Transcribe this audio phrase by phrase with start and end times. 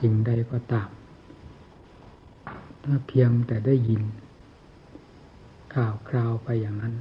[0.00, 0.88] สิ่งใดก็ตาม
[2.84, 4.02] ถ้าเพียงแต่ได้ยิน
[5.74, 6.94] ข่าวคราวไปอย่างนั้น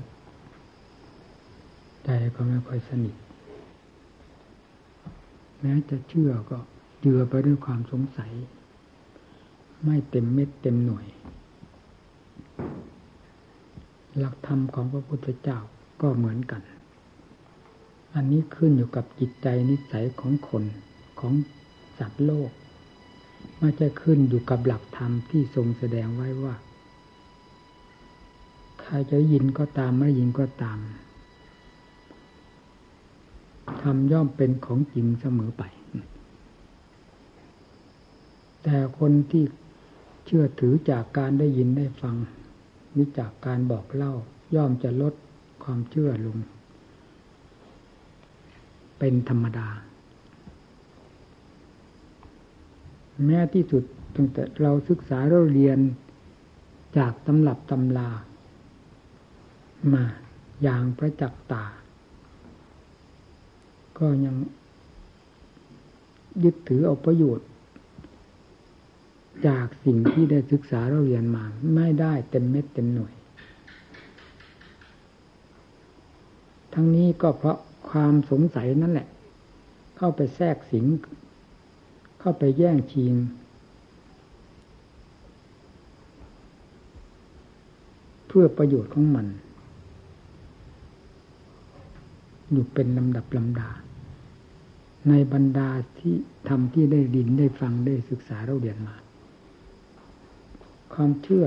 [2.03, 3.15] ใจก็ไม่ค่อยสนิท
[5.59, 6.57] แม้จะเชื่อก็
[7.01, 8.31] เจือไปด้วยความสงสัย
[9.85, 11.05] ไม่เต็มเม็ดเต็มหน่วย
[14.17, 15.59] หลักธรรมของพระพุทธเจ้า
[16.01, 16.61] ก็เหมือนกัน
[18.15, 20.63] อันนี้ขึ้นอยู่กับจิตใจนิสัยของคน
[21.19, 21.33] ของ
[21.99, 22.51] สัตว์โลก
[23.59, 26.55] ไม่ใช่ขึ้นอยู่กับหลักธรรมที่ทรงแสดงไว้ว่า
[28.81, 30.79] ใครจะยินก็ตามไม่ยินก็ตาม
[33.81, 35.63] ธรรมย่อมเป็นของจริงเสมอไป
[38.63, 39.43] แต่คนที่
[40.25, 42.15] เชื่อถือจากการได้ยินได้ฟัง
[42.95, 44.13] นิจากการบอกเล่า
[44.55, 45.13] ย่อมจะลด
[45.63, 46.37] ความเชื่อลง
[48.99, 49.67] เป็นธรรมดา
[53.23, 53.83] แม้ที่สุด
[54.15, 55.79] ตั้งแต่เราศึกษาเราเรียน
[56.97, 58.09] จากตำรับตำลา
[59.93, 60.03] มา
[60.63, 61.63] อย่างประจักษ์ตา
[63.97, 64.35] ก็ยัง
[66.43, 67.47] ยึดถือเอาประโยชน์
[69.47, 71.43] จากสิ่งที่ได้ศึกษาเราเรียนมา
[71.75, 73.13] ไม่ได้เต็มเม็ดเต็มหน่วย
[76.73, 77.57] ทั้งนี้ก็เพราะ
[77.89, 79.07] ความสงสัยนั่นแหละ
[79.97, 80.85] เข้าไปแทรกสิง
[82.25, 83.13] เข้าไปแย่งชิง
[88.27, 89.27] เพื่อประโยชน์ของมัน
[92.51, 93.69] อยู่เป็นลำดับลำดา
[95.09, 96.15] ในบรรดาที่
[96.49, 98.95] ทำที่ได้ดินได้ฟังได้ศึกษาเราเรียนมา
[100.93, 101.45] ความเชื่อ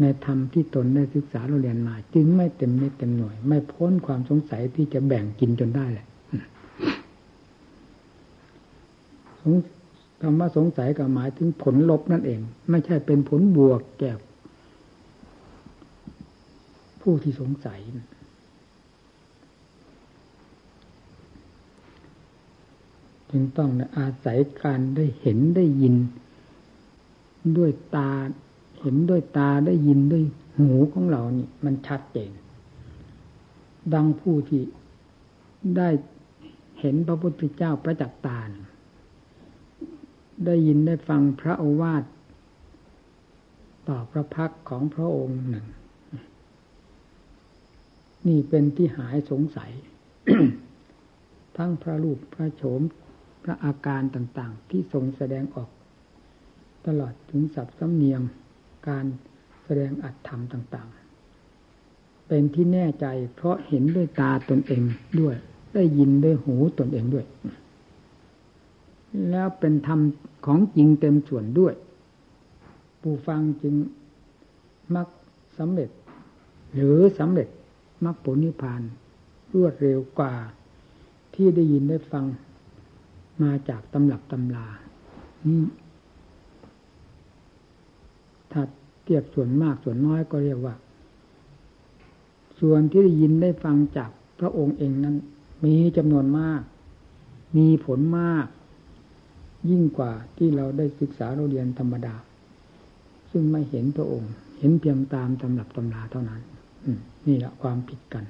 [0.00, 6.06] ในธรรมที่ตนได้ศึกษาเราเรียนมา จึงไม่เต็มเม็ดเต็มหน่วย ไม่พ้นความสงสัยที่จะแบ่งกินจนได้แหละ
[10.24, 14.12] คำว่าสงสัยก็หมายถึงผลลบนั่นเอง ไม่ใช่เป็นผลบวกแก่
[17.00, 17.80] ผู้ที่สงสัย
[23.30, 25.94] จึงต้องอาศัยการได้เห็นได้ยิน
[27.58, 28.10] ด้วยตา
[28.80, 30.24] เห็นด้วยตาได้ยินด้วย
[30.56, 32.32] หูของเรานี่ มันชัดเจน
[33.94, 34.62] ดังผู้ที่
[35.76, 35.88] ได้
[36.80, 38.38] เห็นพระพุทธเจ้าประจักษ์ตา
[40.46, 42.04] ได้ยินได้ฟังพระโอวาท
[43.88, 45.66] ต่อพระพักของพระองค์หนึ่ง
[48.28, 49.72] นี่เป็นที่หายสงสัย
[51.56, 52.80] ทั้งพระรูปพระโฉม
[53.42, 55.70] พระอาการต่างๆ ที่ทรงแสดงออก
[56.86, 58.20] ตลอดถึงสับสำเนียง
[58.88, 59.06] การ
[59.64, 60.88] แสดงอัตธรรมต่าง
[61.58, 64.82] ๆ เป็นที่แน่ใจเพราะเห็นด้วยตาตนเอง
[65.20, 65.36] ด้วย
[65.74, 67.26] ได้ยินด้วยหูตนเองด้วย
[69.30, 70.00] แล้วเป็นธรรม
[70.44, 71.74] ของจริงเต็มส่วนด้วย
[73.00, 73.74] ผู้ฟังจึง
[74.94, 75.08] มัก
[75.58, 75.90] สำเร็จ
[76.74, 77.48] หรือสำเร็จ
[78.04, 78.82] มรรคผลนิพพาน
[79.52, 80.34] รวดเร็วกว่า
[81.34, 82.24] ที่ได้ยินได้ฟัง
[83.42, 84.66] มาจากตำรับตำลา
[85.46, 85.60] นี่
[88.52, 88.62] ถ้า
[89.04, 90.74] เทียบส่วนมากส่วนน้อยก็เรียกว่า
[92.60, 94.10] ส่วนที่ได้ยินได้ฟังจาก
[94.40, 95.16] พระองค์เองนั้น
[95.64, 96.60] มีจำนวนมาก
[97.56, 98.46] มีผลมาก
[99.70, 102.14] ยิ่งกว่าที่เราได้ศึกษาเราเรียนธรรมดา
[103.30, 106.40] ซึ่งไม่เห็นพระองค์ เห็นเพียงตามตำรับตำราเท่านั้น
[107.26, 108.24] นี่แหละความผิดกัน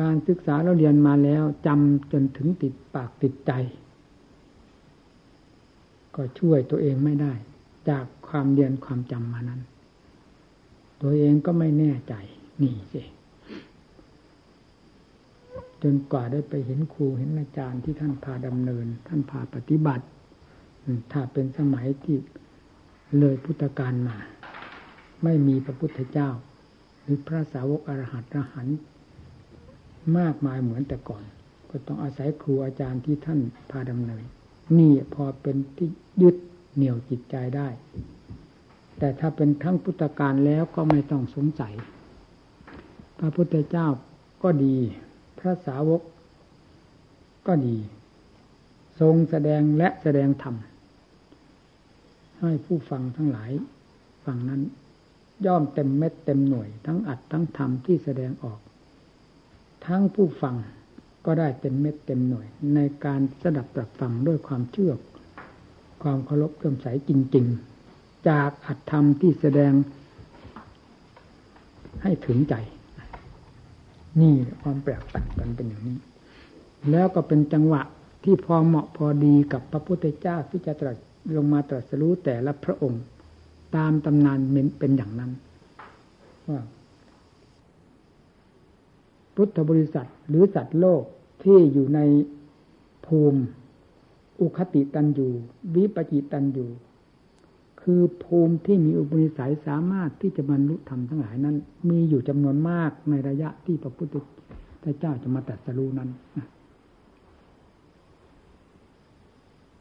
[0.00, 3.52] การศึกษาเราเรียนมาแล้วจำจนถึงติดปากติดใจ
[6.14, 7.32] ก็ช่วยตัวเองไม่ได้
[7.88, 9.60] จากความเรียนความจำมานั้น
[11.02, 12.14] ตัวเองก็ไม่แน่ใจ
[12.62, 13.02] นี่สิ
[15.82, 20.04] จนกว่าได้ไปเห็นครูเห็นอาจารย์ที่ท่านพาดำเนิน ท่านพาปฏิบัติ
[21.12, 22.16] ถ้าเป็นสมัยที่
[23.18, 24.16] เลยพุทธกาลมา
[25.24, 26.30] ไม่มีพระพุทธเจ้า
[27.02, 28.68] หรือพระสาวกอรหัตอรหัน
[30.18, 31.24] มากมายเหมือนแต่ก่อน
[31.70, 33.40] ก็ต้องอาศัยครูอาจารย์ที่ท่าน
[33.70, 34.24] พาดำเนิน
[34.78, 35.88] นี่พอเป็นที่
[36.22, 36.36] ยึด
[36.74, 37.68] เหนี่ยวจิตใจได้
[38.98, 41.74] แต่ถ้าเป็นทั้งพุทธการแล้วก็ไม่ต้องสงสัย
[43.18, 43.86] พระพุทธเจ้า
[44.42, 44.76] ก็ดี
[45.38, 46.02] พระสาวก
[47.46, 47.76] ก็ดี
[49.00, 50.54] ทรงแสดงและแสดงธรรม
[52.40, 53.50] ให้ผู้ฟังทั้งหลาย
[54.24, 54.62] ฟังนั้น
[55.46, 58.60] ย่อมเต็มเม็ดเต็มหน่วย ทั้งอัดทั้งธรรมที่แสดงออก
[59.86, 60.56] ทั้งผู้ฟัง
[61.26, 64.92] ก็ได้เต็มเม็ดเต็มหน่วย ในการสดับตรับฟังด้วยความเชื่อ
[66.02, 67.46] ความเคารพเลื่อมใสจริง
[67.86, 69.72] ๆ จากอัดธรรมที่แสดง
[72.02, 72.54] ให้ถึงใจ
[74.20, 75.98] นี่ความแปลกต่างกันเป็นอย่างนี้
[76.90, 77.82] แล้วก็เป็นจังหวะ
[78.24, 80.96] ที่พอเหมาะพอดีกับพระพุทธเจ้าที่จะตรัส
[81.36, 83.02] ลงมาตรัสรู้แต่ละพระองค์
[83.76, 84.38] ตามตำนาน
[84.78, 85.30] เป็นอย่างนั้น
[86.48, 86.60] ว่า
[89.34, 91.02] พุทธบริษัทหรือสัตว์โลก
[91.42, 92.00] ที่อยู่ใน
[93.06, 93.40] ภูมิ
[94.40, 95.32] อุคติตันอยู่
[95.74, 96.68] วิปจิตันอยู่
[97.90, 101.56] คือภูมิที่มีอุปนิสัยสามารถที่จะบรรลุธรรมทั้งหลายนั้น
[101.88, 104.06] มีอยู่จำนวนมากในระยะที่พระพุท
[104.84, 106.10] ธเจ้าจะมาตรัสรู้นั้น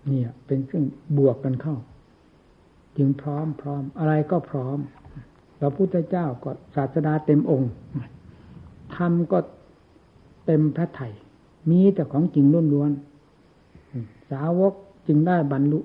[0.06, 0.86] เนี่ย เป็นเครื่อง
[1.18, 1.78] บวกกันเข้า
[2.98, 4.78] จึงพร้อมพร้อม อะไรก็พร้อม
[5.60, 7.72] พระพุทธเจ้าก็ศาสดาเต็มองค์
[8.96, 9.40] ธรรมก็
[10.46, 11.08] เต็มพระไถ่
[11.70, 14.74] มีแต่ของจริงล้วนๆสาวก
[15.08, 15.82] จึงได้บรรลุ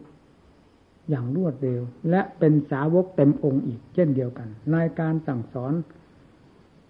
[1.11, 5.73] อย่างรวดเร็ว และเป็นสาวกเต็มองค์อีกเช่นเดียวกัน ในการสั่งสอน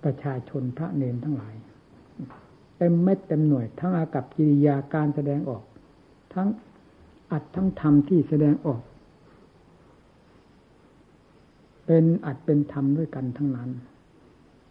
[0.04, 1.54] ประชาชนพระเนนทั้งหลาย
[2.78, 5.62] เต็มเม็ดเต็มหน่วย ทั้งอากับกิริยาการแสดงออก
[6.34, 6.48] ทั้ง
[7.32, 8.82] อัดทั้งธรรมที่แสดงออก
[11.86, 13.70] เป็นอัดเป็นธรรมด้วยกันทั้งนั้น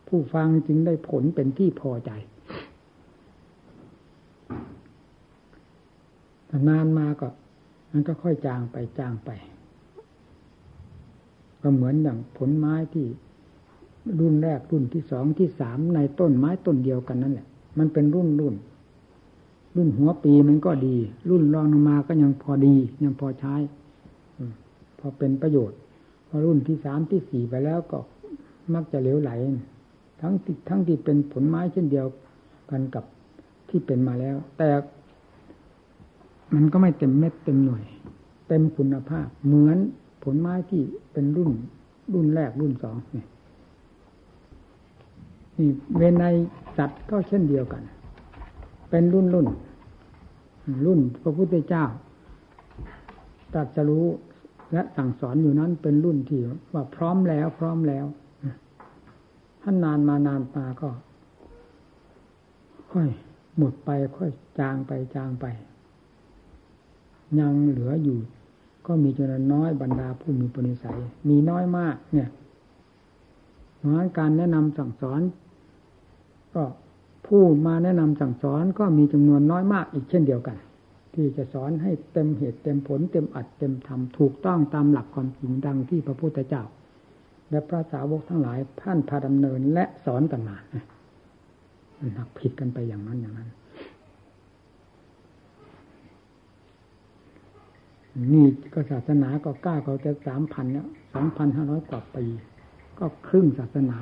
[0.08, 2.12] ผู้ฟังจึงได้ผลเป็นที่พอใจ
[6.70, 7.28] นานมาก็
[7.92, 9.30] มันก็ค่อยจางไปจางไป
[11.62, 13.06] ก็เหมือนอย่างผลไม้ที่
[14.20, 17.48] รุ่นแรกรุ่นที่สองที่สามในต้นไม้ต้นเดียวกันนั่นแหละ
[17.78, 18.56] มันเป็นรุ่นรุ่น
[19.76, 20.96] รุ่นหัวปีมันก็ดี
[21.30, 23.56] รุ่นรองลงมาก็ยังพอดี ยังพอใช้
[25.00, 25.78] พอเป็นประโยชน์
[26.28, 28.00] พอรุ่นที่สามที่สี่ไปแล้วก็
[28.74, 29.32] มักจะเหลวไหล
[30.22, 30.34] ทั้ง
[30.70, 32.08] ทั้งที่เป็นผลไม้เช่นเดียว
[32.72, 33.04] กันกับ
[33.70, 34.70] ที่เป็นมาแล้ว แต่
[36.56, 37.84] มันก็ไม่เต็มเม็ดเต็มหน่วย
[38.48, 39.78] เต็มคุณภาพ เหมือน
[40.24, 40.82] ผลไม้ที่
[41.14, 41.52] เป็นรุ่น
[42.14, 43.24] รุ่นแรกรุ่นสองนี่
[45.58, 46.26] นี่เวใน
[46.78, 47.84] สัตว์ก็เช่นเดียวกัน
[48.90, 49.48] เป็นรุ่นรุ่น
[50.86, 51.86] รุ่นพระพุทธเจ้า
[53.54, 54.06] ตรัสรู้
[54.74, 56.42] และสั่งสอนอยู่นั้นเป็นรุ่นที่
[56.74, 58.06] ว่าพร้อมแล้ว พร้อมแล้ว
[59.62, 60.90] ท่านนานมานานมาก็
[62.92, 63.10] ค่อย
[63.58, 65.46] หมดไปค่อยจางไปจางไป
[67.40, 68.18] ยังเหลืออยู่
[68.88, 71.00] ก็มีจำนวนน้อยบรรดาผู้มีปณิสัย
[71.30, 72.30] มีน้อยมาก เนี่ย
[73.78, 75.22] เพราะการแนะนำสั่งสอน
[76.56, 76.64] ก็
[77.28, 80.58] ผู้มาแนะนำสั่งสอนก็มีจำนวนน้อยมากอีกเช่นเดียวกัน
[81.14, 86.64] ที่จะสอนให้เต็มเหตุเต็มผล เต็มอัดเต็มธรรมถูกต้องตามหลักความจริงดังที่พระพุทธเจ้า
[87.50, 90.58] และพระสาวกทั้งหลายท่านพาดำเนินและสอนกันมา
[92.00, 93.50] มันหักผิดกันไปอย่างนั้นอย่างนั้น
[98.34, 102.26] นี่ก็ศาสนาก็กล้าเขาจะสามพันแล้วสองพันห้าร้อยกว่าปี
[103.00, 103.98] ก็ครึ่งศาสนา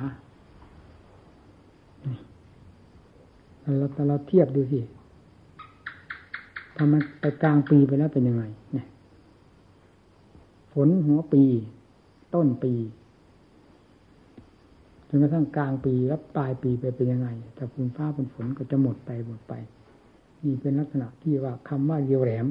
[3.78, 4.80] เราแต่เราเทียบดูสิ
[6.76, 8.86] ทำมันไปกลางปีไปแล้วเป็นยังไง เนี่ย
[10.72, 11.42] ฝนหัวปี
[12.34, 12.72] ต้นปี
[15.08, 19.54] จนกระทั่งกลางปีแล้วปลายปีไปเป็นยังไง แต่ฝนฟ้าฝนฝนก็จะหมดไปหมดไป
[20.44, 22.46] นี่เป็นลักษณะที่ว่าคำว่าเรียวแหลม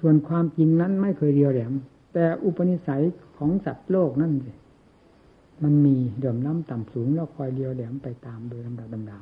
[0.00, 1.72] ส่วนความจริงนั้นไม่เคยเรียวแหลม
[2.12, 3.02] แต่อุปนิสัย
[3.36, 4.52] ของสัตว์โลกนั่นสิ
[5.62, 9.18] มันมีเดิมน้ำต่ำสูงแล้วคอยเรียวแหลมไปตามโดยลำดับลำดา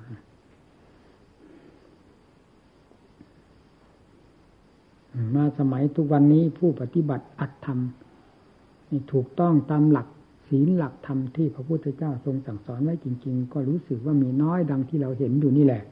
[5.34, 7.78] มาสมัยทุกวันนี้ผู้ปฏิบัติอัตธรรม
[9.12, 10.08] ถูกต้องตามหลัก
[10.48, 15.82] ศีลหลักธรรมที่พระพุทธเจ้าทรงสั่งสอนไว้จริง ๆ ก็รู้สึกว่ามีน้อยดังที่เราเห็นอยู่นี่แหละ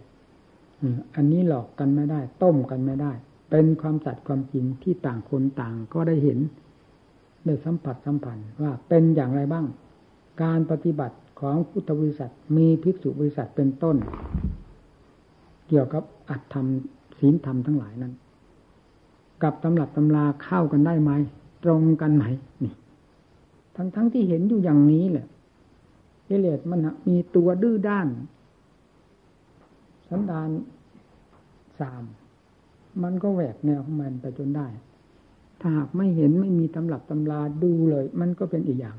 [1.17, 3.13] อันนี้หลอกกันไม่ได้ ต้มกันไม่ได้
[3.51, 6.39] เป็นความสัตย์ความจริงที่ต่างคนต่างก็ได้เห็น
[7.45, 9.67] ได้สัมผัสสัมพันธ์ว่าเป็นอย่างไรบ้าง
[10.43, 13.97] การปฏิบัติของพุทธบริษัทมีภิกษุบริษัทเป็นต้น
[15.69, 16.67] เกี่ยวกับอัตธรรม
[17.19, 18.13] ศีลธรรมทั้งหลายนั้น
[19.43, 21.11] กับตำรับตำราเข้ากันได้ไหม
[21.65, 22.25] ตรงกันไหม
[22.65, 22.75] นี่
[23.77, 25.27] ทั้งทั้งที่เห็นอยู่อย่างนี้แหละ
[26.27, 28.09] เอเลดมันมีตัวดื้อด้าน
[30.09, 30.51] สันดาน
[31.81, 32.03] สาม
[33.03, 34.69] มันก็แหวกแนวของมันไปจนได้
[35.61, 38.97] ถ้าหากไม่เห็นไม่มีตำรับตำราดูเลย มันก็เป็นอีกอย่าง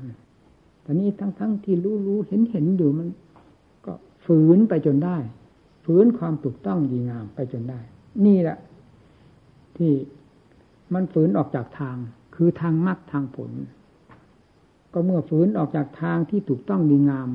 [0.82, 3.08] แต่นี้ทั้งๆทที่รู้รู้เห็นเห็นอยู่มัน
[3.86, 3.92] ก็
[4.24, 5.16] ฝืนไปจนได้
[5.84, 7.80] ฝืนความถูกต้องดีงามไปจนได้
[8.26, 8.58] นี่แหละ
[9.76, 9.92] ที่
[10.94, 11.96] มันฝืนออกจากทาง
[12.34, 13.50] คือทางมรรคทางผล
[14.92, 17.28] ก็เมื่อฝืนออกจากทางที่ถูกต้องดีงาม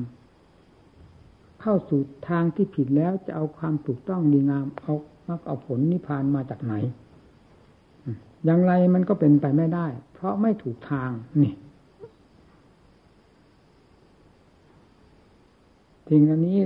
[1.60, 4.94] เข้าสู่ทางที่ผิดแล้วจะเอาความถูกต้องดีงามเอา
[5.28, 6.74] มรรคเอาผลนิพพานมาจากไหน
[8.44, 11.10] อย่างไรมันก็เป็นไปไม่ได้ เพราะไม่ถูกทาง
[11.42, 11.54] นี่
[16.08, 16.58] ทิ้งอันนี้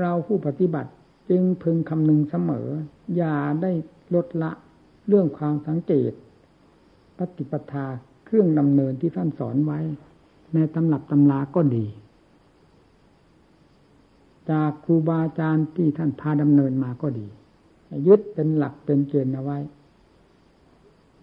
[0.00, 0.90] เราผู้ปฏิบัติ
[1.30, 2.68] จึงพึงคำนึงเสมอ
[3.16, 3.72] อย่าได้
[4.14, 4.50] ลดละ
[5.08, 6.12] เรื่องความสังเกต
[7.18, 7.86] ปฏิปทา
[8.24, 9.80] เครื่องดำเนินที่ท่านสอนไว้
[10.54, 11.86] ในตำหลับตำราก็ดี
[14.50, 17.26] จากครูบาอาจารย์ที่ท่านพาดำเนินมาก็ดี
[18.06, 19.58] ยึดเป็นหลักเป็นเกณฑ์เอาไว้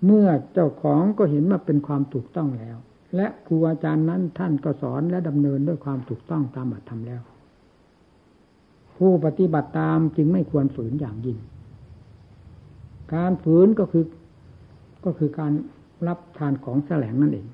[0.05, 2.77] เมื่อเจ้าของก็เห็นว่าเป็นความถูกต้องแล้ว
[3.15, 7.22] และครูอาจารย์นั้นท่านก็สอนและดำเนินด้วยความถูกต้องตามอัตธรรมแล้ว
[8.98, 11.38] ผู้ปฏิบัติตามจึงไม่ควรฝืนอย่างยิ่ง
[13.13, 14.05] การฝืนก็คือ
[15.05, 15.53] ก็คือการ
[16.08, 17.48] รับทานของแสลงนั่นเอง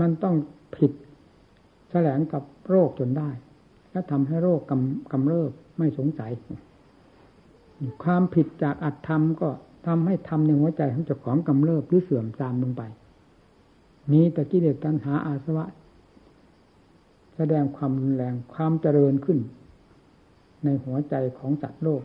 [0.00, 0.36] มันต้อง
[0.76, 0.92] ผิด
[1.90, 3.30] แสลงกับโรคจนได้
[3.92, 6.32] และทำให้โรคกำกำเริบไม่สงสัย
[8.04, 9.48] ความผิดจากอัตธรรมก็
[9.86, 12.82] ทำให้ทำในหัวใจของเจ้าของกำเริบหรือเสื่อมตามลงไป
[14.12, 15.66] มีแต่กิเลสตัณหาอาสวะ
[17.36, 19.38] แสดงความรุนแรงความเจริญขึ้น
[20.64, 22.02] ในหัวใจของสัตว์โลก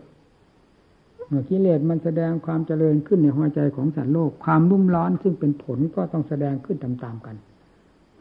[1.28, 7.36] เมื่อกิเลสมันแสดงความเจริญขึ้นในหัวใจของสัตว์โลก ความรุ่มร้อนซึ่งเป็นผลก็ต้องแสดงขึ้นตามๆกัน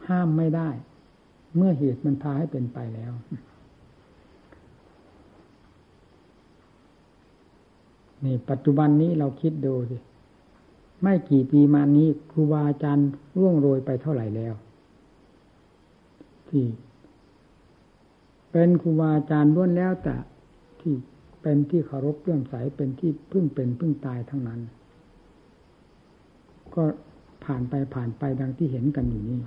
[0.07, 0.69] ห้ามไม่ได้
[1.57, 3.11] เมื่อเหตุมันพาให้เป็นไปแล้ว
[8.25, 9.97] นี่ปัจจุบันนี้เราคิดดูสิ
[11.01, 14.53] ไม่กี่ปีมานี้ครูบาอาจารย์ร่วงโรยไปเท่าไหร่แล้ว
[16.49, 16.65] ที่
[18.51, 20.15] เป็นครูบาอาจารย์ล้วนแล้วแต่
[20.79, 20.93] ที่
[21.41, 24.61] เป็นที่เคารพเลื่อมใสเป็นที่พึ่งเป็นพึ่งตายทั้งนั้น
[26.75, 26.83] ก็
[27.43, 29.39] ผ่านไปผ่านไปดังที่เห็นกันอยู่นี้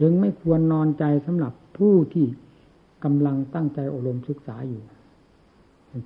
[0.00, 2.26] จึงไม่ควรนอนใจสำหรับผู้ที่
[3.04, 4.82] กำลังตั้งใจอบรมศึกษาอยู่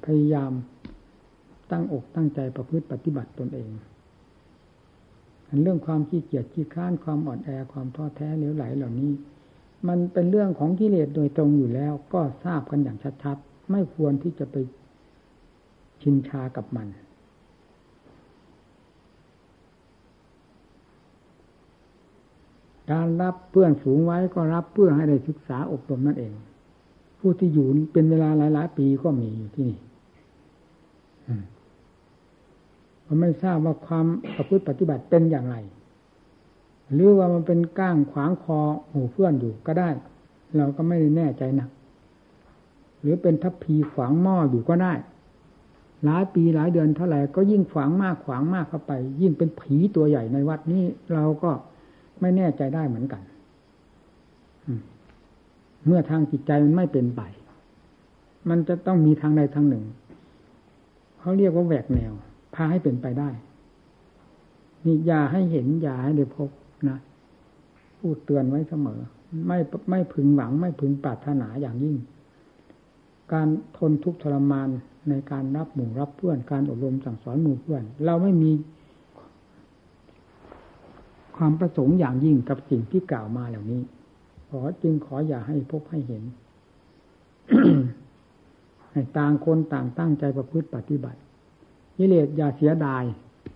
[0.07, 0.53] พยายาม
[1.71, 3.71] ตั้งอกตั้งใจประพฤติปฏิบัติตนเอง
[5.63, 9.11] เรื่องความขี้เกียจขี้ค้านความอ่อนแอความท้อแท้เหลวไหลเหล่านี้
[9.89, 14.57] มันเป็นเรื่องของกิเลสโดยตรงอยู่แล้ว ก็ทราบกันอย่างชัดๆไม่ควรที่จะไป
[16.03, 16.89] ชินชากับมัน
[22.91, 26.33] การรับเพื่อนสูงไว้ก็รับเพื่อให้ได้ศึกษาอบรมนั่นเอง
[27.19, 29.79] ผู้ที่อยู่เป็นเวลาหลาย ๆ ปีก็มีอยู่ที่นี่
[33.11, 35.57] เราไม่ทราบว่าความประพฤติปฏิบัติเป็นอย่างไร
[36.93, 38.59] หรือว่ามันเป็นก้างขวางคอ
[38.91, 39.89] หูเพื่อนอยู่ก็ได้
[40.57, 41.69] เราก็ไม่ได้แน่ใจนะ
[43.01, 44.93] หรือเป็นทัพพีขวางหม้ออยู่ก็ได้
[46.05, 51.51] หลายปีหลายเดือนเท่าไหร่ก็ยิ่งขวางมากขวางมากเข้าไป ยิ่งเป็นผีตัวใหญ่ในวัดนี้ เราก็
[52.21, 53.23] ไม่แน่ใจได้เหมือนกัน
[55.87, 57.23] เมื่อทางจิตใจมันไม่เป็นไป
[58.49, 59.85] มันจะต้องมีทางใดทางหนึ่ง
[61.21, 62.13] เขาเรียกว่าแหวกแนว
[62.55, 63.31] พาให้เป็นไปได้
[64.85, 66.51] นี่อย่าให้เห็นอย่าให้ได้พบ
[66.89, 66.99] นะ
[67.99, 69.01] พูดเตือนไว้เสมอ
[69.47, 69.59] ไม่
[69.91, 71.97] ไม่พึงหวัง ไม่พึงปรารถนาอย่างยิ่ง
[73.33, 74.69] การทนทุกข์ทรมาน
[75.09, 78.51] ในการรับหมู่รับเพื่อนการอบรมสั่งสอนหมู่เพื่อน เราไม่มี
[81.37, 83.83] ความประสงค์อย่างยิ่งกับสิ่งที่กล่าวมาเหล่านี้
[84.51, 86.23] ขอจึงขออย่าให้พบให้เห็น
[88.93, 91.21] ให้ต่างคนต่างตั้งใจประพฤติปฏิบัติ
[92.01, 93.03] ยิเลสอย่าเสียดาย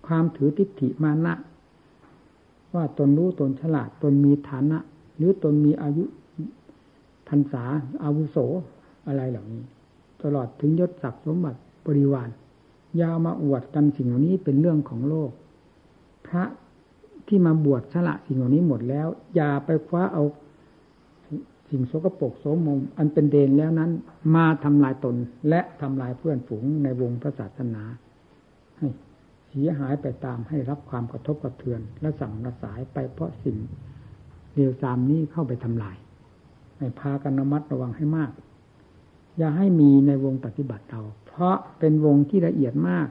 [0.07, 1.33] ความถือทิฏฐิมานะ
[2.75, 4.77] ว่าตนรู้ตนฉลาดตนมีฐานะ
[5.17, 6.03] หรือตนมีอายุ
[7.27, 7.63] พรรษา
[8.03, 8.37] อาวุโส
[9.07, 9.63] อะไรเหล่านี้
[10.23, 12.29] ตลอดถึงยศศักดิ์สมบัติบริวาร
[13.01, 15.31] ยาวมาอวดกันสิ่งเหล่านี้เป็นเรื่องของโลก
[16.27, 16.43] พระ
[17.27, 20.23] ที่มาบวชสละสิ่งเหล่านี้หมดแล้ว อย่าไปคว้าเอา
[21.69, 23.91] สิ่งโสกโปกโสมม อันเป็นเดนแล้วนั้น
[24.35, 25.15] มาทำลายตน
[25.49, 27.83] และทำลายเพื่อนฝูงในวงพระศาสนา
[28.77, 28.87] ให้
[29.49, 33.57] เสียหายไปตามให้รับความกระทบกระเทือน และสั่งระสายไปเพราะสิ่ง
[34.53, 35.97] เดียวตามนี้เข้าไปทำลาย
[36.77, 38.31] ให้พากันระมัดระวังให้มาก
[39.37, 43.07] อย่าให้มีในวงปฏิบัติเรา เพราะเป็นวงที่ละเอียดมาก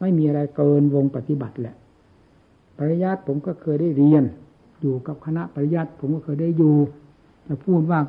[0.00, 1.76] ไม่มีอะไรเกินวงปฏิบัติแหละ
[2.78, 4.24] ปริยัติผมก็เคยได้เรียน
[4.80, 6.76] อยู่กับคณะปริยัติผมก็เคยได้อยู่
[7.46, 8.00] จะพูดว่า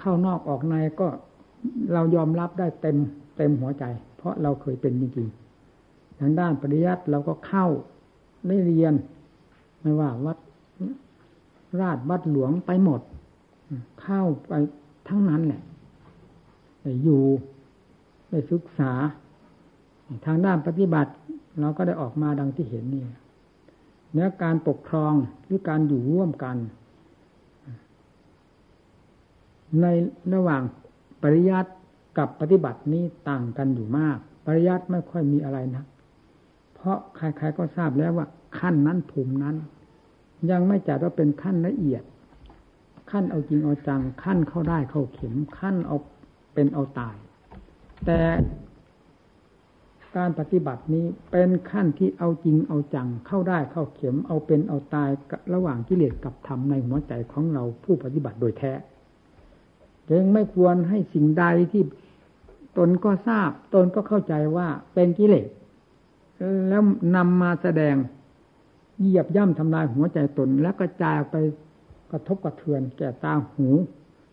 [0.00, 1.08] เข้านอกออกในก็
[1.92, 2.96] เรายอมรับได้เต็ม
[3.36, 3.84] เต็มหัวใจ
[4.16, 5.45] เพราะเราเคยเป็นจริงๆ
[6.20, 7.66] ทางด้านปริยัติเราก็เข้า
[8.46, 8.94] ได้เรียน
[9.80, 10.38] ไม่ว่าวัด
[11.80, 13.00] ราชวัดหลวงไปหมด
[14.02, 14.52] เข้าไป
[15.08, 15.62] ทั้งนั้นแหละ
[17.02, 17.22] อยู่
[18.28, 18.92] ได้ศึกษา
[20.26, 21.12] ทางด้านปฏิบัติ
[21.60, 23.02] เราก็ได้ออกมาดังที่เห็นนี่
[24.12, 25.12] เนื้อการปกครอง
[25.44, 26.56] หรือการอยู่ร่วมกัน
[29.80, 29.86] ใน
[30.34, 30.62] ระหว่าง
[31.22, 31.70] ปริยัติ
[32.18, 35.84] กับปฏิบัตินี้ต่างกันอยู่มาก ปริยัติไม่ค่อยมีอะไรนะ
[36.86, 38.26] ราะใครๆก็ทราบแล้วว่า
[38.58, 39.56] ขั้นนั้นภูมินั้น
[40.50, 42.02] ยังไม่จัดว่าเป็นขั้นละเอียด
[43.10, 45.96] ขั้นเอาจริงเอาจัง ขั้นเข้าได้เข้าเข็ม ขั้นเอา
[46.54, 47.16] เป็นเอาตาย
[48.06, 48.20] แต่
[50.16, 55.08] การปฏิบัตินี้เป็นขั้นที่เอาจริงเอาจัง เข้าได้เข้าเข็ม เอาเป็นเอาตาย
[55.54, 58.72] ระหว่างกิเลสกับธรรมในหัวใจของเราผู้ปฏิบัติโดยแท้
[60.10, 61.82] จึงไม่ควรให้สิ่งใดที่
[62.76, 65.48] ตนก็ทราบ ตนก็เข้าใจว่าเป็นกิเลส
[66.68, 66.82] แล้ว
[67.16, 67.94] นำมาแสดง
[68.98, 71.34] เหยียบย่ำทำลายหัวใจตน แล้วกระจายไป
[72.12, 73.68] กระทบกระเทือน แก่ตาหู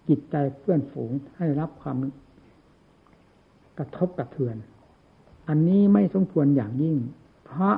[0.10, 1.98] จิตใจเพื่อนฝูงให้รับความ
[3.78, 4.56] กระทบกระเทือน
[5.48, 6.98] อันนี้ไม่สมควรอย่างยิ่ง
[7.46, 7.76] เพราะ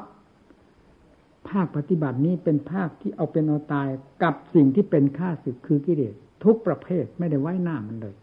[1.50, 3.89] ภาคปฏิบัตินี้เป็นภาคที่เอาเป็นเอาตาย
[4.24, 6.13] กับสิ่งที่เป็นข้าศึกคือกิเลส
[6.44, 8.15] ทุกประเภทไม่ได้ไว้หน้ามันเลย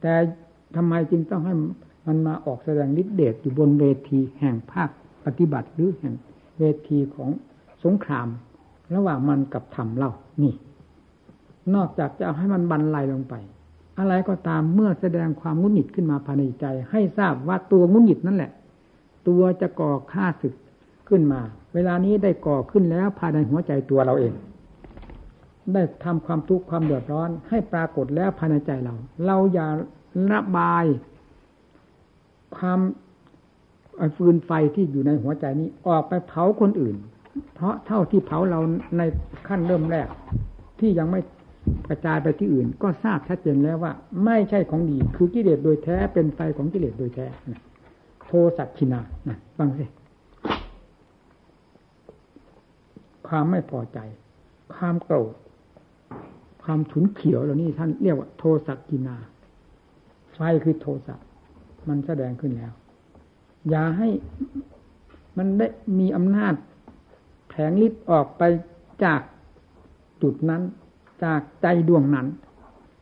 [0.00, 0.14] แต่
[0.76, 1.54] ทำไมจึงต้องให้
[2.06, 4.90] มันมาออกแสดงฤทธิเดชอยู่บนเวทีแห่งภาค
[5.24, 6.14] ปฏิบัติหรือแห่ง
[6.58, 7.30] เวทีของ
[7.84, 8.28] สงคราม
[8.94, 10.12] ระหว่างมันกับธรรมเล่า
[10.42, 10.54] นี่
[11.74, 13.34] นอกจากจะเอาให้มันบรรลัยลงไป
[13.98, 18.50] อะไรก็ตามเมื่อแสดงความงุนหงิดขึ้นมาภายในใจ ให้ทราบว่าตัวงุนหงิดนั่นแหละ
[19.28, 20.54] ตัวจะก่อฆ่าศึก
[21.08, 21.40] ขึ้นมา
[21.74, 24.32] เวลานี้ได้ก่อขึ้นแล้วภายในหัวใจตัวเราเอง
[25.72, 28.94] ได้ทำความทุกข์ความเดือดร้อน ให้ปรากฏแล้วภายในใจเรา
[29.26, 29.68] เราอย่า
[30.32, 30.84] ระบาย
[32.56, 32.80] ความ
[34.16, 36.96] ฟืนไฟที่อยู่ในหัวใจนี้ ออกไปเผาคนอื่น
[37.54, 38.60] เพราะเท่าที่เผาเรา
[38.98, 39.02] ใน
[39.48, 40.08] ขั้นเริ่มแรก
[40.80, 41.20] ที่ยังไม่
[41.88, 43.92] กระจายไปที่อื่น ก็ทราบชัดเจนแล้วว่า
[44.24, 47.26] ไม่ใช่ของดี คือกิเลสโดยแท้เป็นไฟของกิเลสโดยแท้
[48.26, 49.84] โทสัตชินานะฟังสิ
[53.28, 53.98] ความไม่พอใจ
[54.74, 55.34] ความโกรธ
[56.64, 59.16] ความฉุนเขียวเหล่านี้ท่านเรียกว่า โทสัตชินา
[60.34, 61.16] ไฟคือโทสะ
[61.88, 62.72] มันแสดงขึ้นแล้ว
[63.70, 64.08] อย่าให้
[65.36, 65.66] มันได้
[65.98, 66.54] มีอำนาจ
[67.48, 68.42] แผงฤทธิ์ออกไป
[69.04, 69.20] จาก
[70.22, 70.62] จุดนั้น
[71.24, 72.26] จากใจดวงนั้น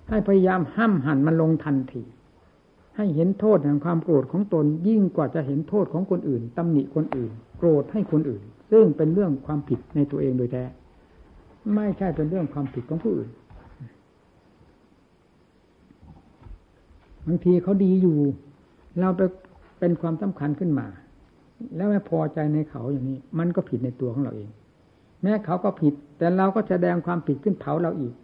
[0.08, 2.02] ให้พยายามห้ามหันมันลงทันที
[2.96, 10.64] ให้เห็นโทษแห่งความโกรธของตนยิ่งกว่าจะเห็นโทษของคนอื่นตำหนิคนอื่น โกรธให้คนอื่น ซึ่งเป็นเรื่องความผิดในตัวเองโดยแท้
[11.74, 13.30] ไม่ใช่เป็นเรื่องความผิดของผู้อื่น
[17.26, 18.18] บางทีเขาดีอยู่
[19.00, 19.20] เราไป
[19.82, 20.86] เป็นความสำคัญขึ้นมา
[21.76, 24.50] แล้วไม่พอใจในเขาอย่างนี้ มันก็ผิดในตัวของเราเอง
[25.22, 28.14] แม้เขาก็ผิด แต่เราก็แสดงความผิดขึ้นเผาเราอีก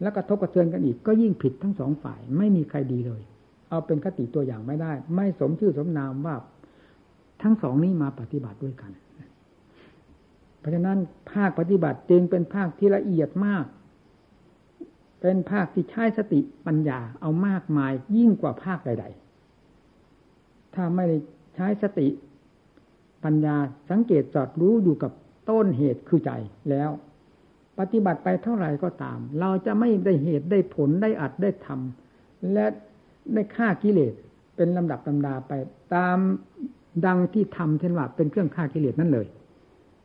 [0.00, 3.22] แล้วกระทบกระเทือนกันอีก ก็ยิ่งผิดทั้งสองฝ่าย ไม่มีใครดีเลย
[3.68, 6.36] เอาเป็นคติตัวอย่างไม่ได้ ไม่สมชื่อสมนามว่า
[7.42, 8.92] ทั้งสองนี้มาปฏิบัติด้วยกัน
[10.58, 10.98] เพราะฉะนั้น
[11.32, 13.64] ภาคปฏิบัติจึงเป็นภาคที่ละเอียดมาก
[15.20, 19.27] เป็นภาคที่ใช้สติปัญญาเอามากมายยิ่งกว่าภาคใด ๆ
[20.78, 21.18] ถ้าไม่ได้
[21.54, 22.08] ใช้สติ
[23.24, 23.56] ปัญญา
[23.90, 25.12] สังเกตจอดรู้อยู่กับ
[25.50, 26.30] ต้นเหตุคือใจ
[26.70, 26.90] แล้ว
[27.78, 32.66] ปฏิบัติไปเท่าไหร่ก็ตาม เราจะไม่ได้เหตุได้ผลได้อัดได้ทำและ
[33.34, 34.12] ได้ฆ่ากิเลส
[34.56, 35.52] เป็นลำดับลำดาไป
[35.94, 36.18] ตาม
[37.06, 39.26] ดังที่ทำเช่นว่าเป็นเครื่องฆ่ากิเลสนั่นเลย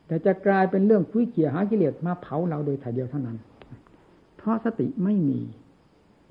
[0.07, 3.37] แต่จะกลายเป็นเรื่องคุยเกี่ยหากิเลสมาเผาเราโดยถ่ายเดียวเท่านั้น
[4.37, 5.41] เพราะสติไม่มี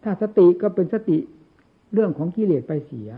[0.02, 1.18] ถ้าสติก็เป็นสติ
[1.92, 3.10] เรื่องของกิเลสไปเสีย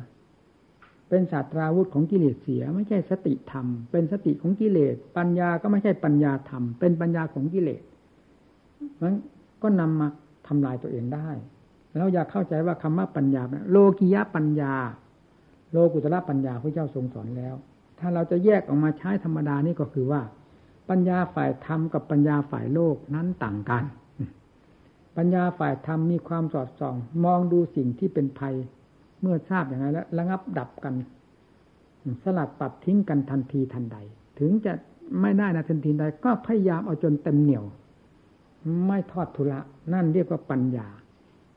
[1.09, 7.83] เป็นศาสตราวุธของกิเลสเสีย ไม่ใช่สติธรรม เป็นสติของกิเลส ปัญญาก็ไม่ใช่ปัญญาธรรม เป็นปัญญาของกิเลส
[9.03, 9.13] มัน
[9.63, 10.09] ก็นำมา
[10.47, 11.29] ทำลายตัวเองได้
[11.99, 14.75] เราอยากเข้าใจว่าคำว่าปัญญา โลกิยะปัญญา
[15.73, 17.55] โลกุตระปัญญาพระเจ้าทรงสอนแล้ว
[17.99, 20.23] ถ้าเราจะแยกออกมาใช้ธรรมดานี่ก็คือว่า
[20.91, 23.85] ปัญญาฝ่ายธรรมกับปัญญาฝ่ายโลกนั้นต่างกัน
[25.17, 28.55] ปัญญาฝ่ายธรรมมีความสอดส่อง มองดูสิ่งที่เป็นภัย
[29.25, 30.95] เมื่อทราบอย่างไรแล้วระงับดับกัน
[32.23, 33.97] สลัดปัดทิ้งกันทันทีทันใด
[34.39, 34.73] ถึงจะ
[35.21, 37.65] ไม่ได้นะทันทีใดก็พยายามเอาจนเต็มเหนียว
[38.87, 39.61] ไม่ทอดทุระ
[39.93, 40.89] นั่นเรียกว่าปัญญา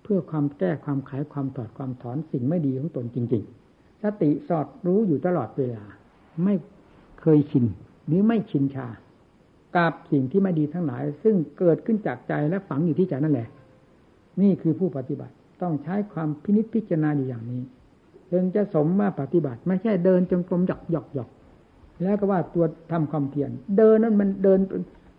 [0.04, 5.84] เพื่อความแก้ความไขความถอดความถอนสิ่งไม่ดีของตนจริง ๆ สติสอดรู้อยู่ตลอดเวลา
[6.44, 6.56] ไม่
[7.22, 7.66] เคยชิน
[8.08, 8.88] หรือไม่ชินชา
[9.78, 13.50] กับสิ่งที่ไม่ดีทั้งหลาย ซึ่งเกิดขึ้นจากใจและฝังอยู่ที่ใจนั่นแหละ
[14.42, 17.62] นี่คือผู้ปฏิบัติ ต้องใช้ความพินิจพิจารณาอยู่อย่างนี้
[18.32, 21.30] จึงจะสมว่าปฏิบัติ ไม่ใช่เดินจงกรมหยอกหยอกหยอก
[22.04, 24.60] แล้วก็ว่าตัวทำความเพียรเดินนั้นมันเดิน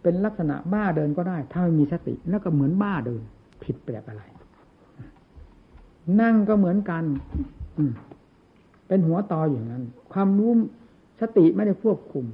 [0.02, 3.22] เป็นลักษณะบ้าเดินก็ได้ ถ้าไม่มีสติ แล้วก็เหมือนบ้าเดิน
[3.62, 4.22] ผิดแปลกอะไร
[6.20, 7.04] นั่งก็เหมือนกัน
[7.78, 7.84] อื
[8.88, 10.52] เป็นหัวตออย่างนั้น ความรู้
[11.20, 12.26] สติไม่ได้ควบคุม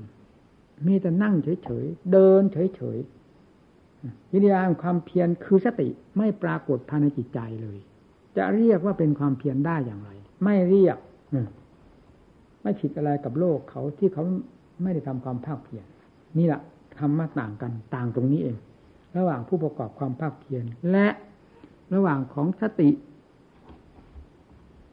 [0.87, 5.89] มีแต่นั่งเฉยๆเดินเฉยๆวิญญาณความเพียรคือสติ
[6.19, 7.79] ไม่ปรากฏภายในจิตใจเลย
[8.37, 10.11] จะเรียกว่าเป็นความเพียรได้อย่างไร
[10.45, 10.99] ไม่เรียก
[12.63, 14.25] ไม่ผิดอะไรกับโลกเขาที่เขา
[14.83, 15.85] ไม่ได้ทำความภาคเพียร
[16.39, 16.61] นี่แหละ
[16.99, 18.57] ธรรมะต่างกันต่างตรงนี้เอง
[19.17, 21.09] ระหว่างผู้ประกอบความภาคเพียรและ
[21.95, 22.91] ระหว่างของสติ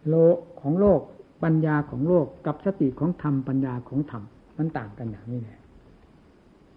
[0.08, 0.16] โล
[0.62, 1.02] ของโลก
[1.44, 4.24] ปัญญาของโลกกับสติของธรรมปัญญาของธรรม
[4.58, 5.60] มันต่างกันอย่างนี้แหละ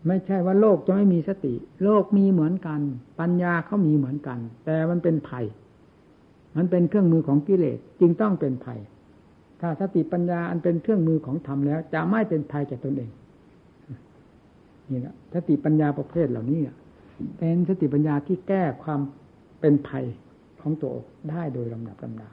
[0.07, 2.81] ไม่ใช่ว่าโลกจะไม่มีสติ โลกมีเหมือนกัน
[3.21, 5.45] ปัญญาเขามีเหมือนกัน แต่มันเป็นภัย
[6.57, 8.81] มันเป็นเครื่องมือของกิเลสจึงต้องเป็นภัย
[9.61, 13.11] ถ้าสติปัญญาอันเป็นเครื่องมือของธรรมแล้ว จะไม่เป็นภัยแก่ตนเอง
[14.91, 16.61] นี่แหละสติปัญญาประเภทเหล่านี้
[17.39, 19.01] เป็นสติปัญญาที่แก้ความ
[19.61, 20.05] เป็นภัย
[20.61, 20.95] ของตัว
[21.31, 22.31] ได้โดยลำดับลำดา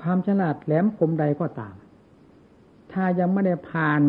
[0.00, 1.74] ความฉลาดแหลมคมใดก็ตาม
[2.92, 4.00] ถ้ายังไม่ได้ผ่าน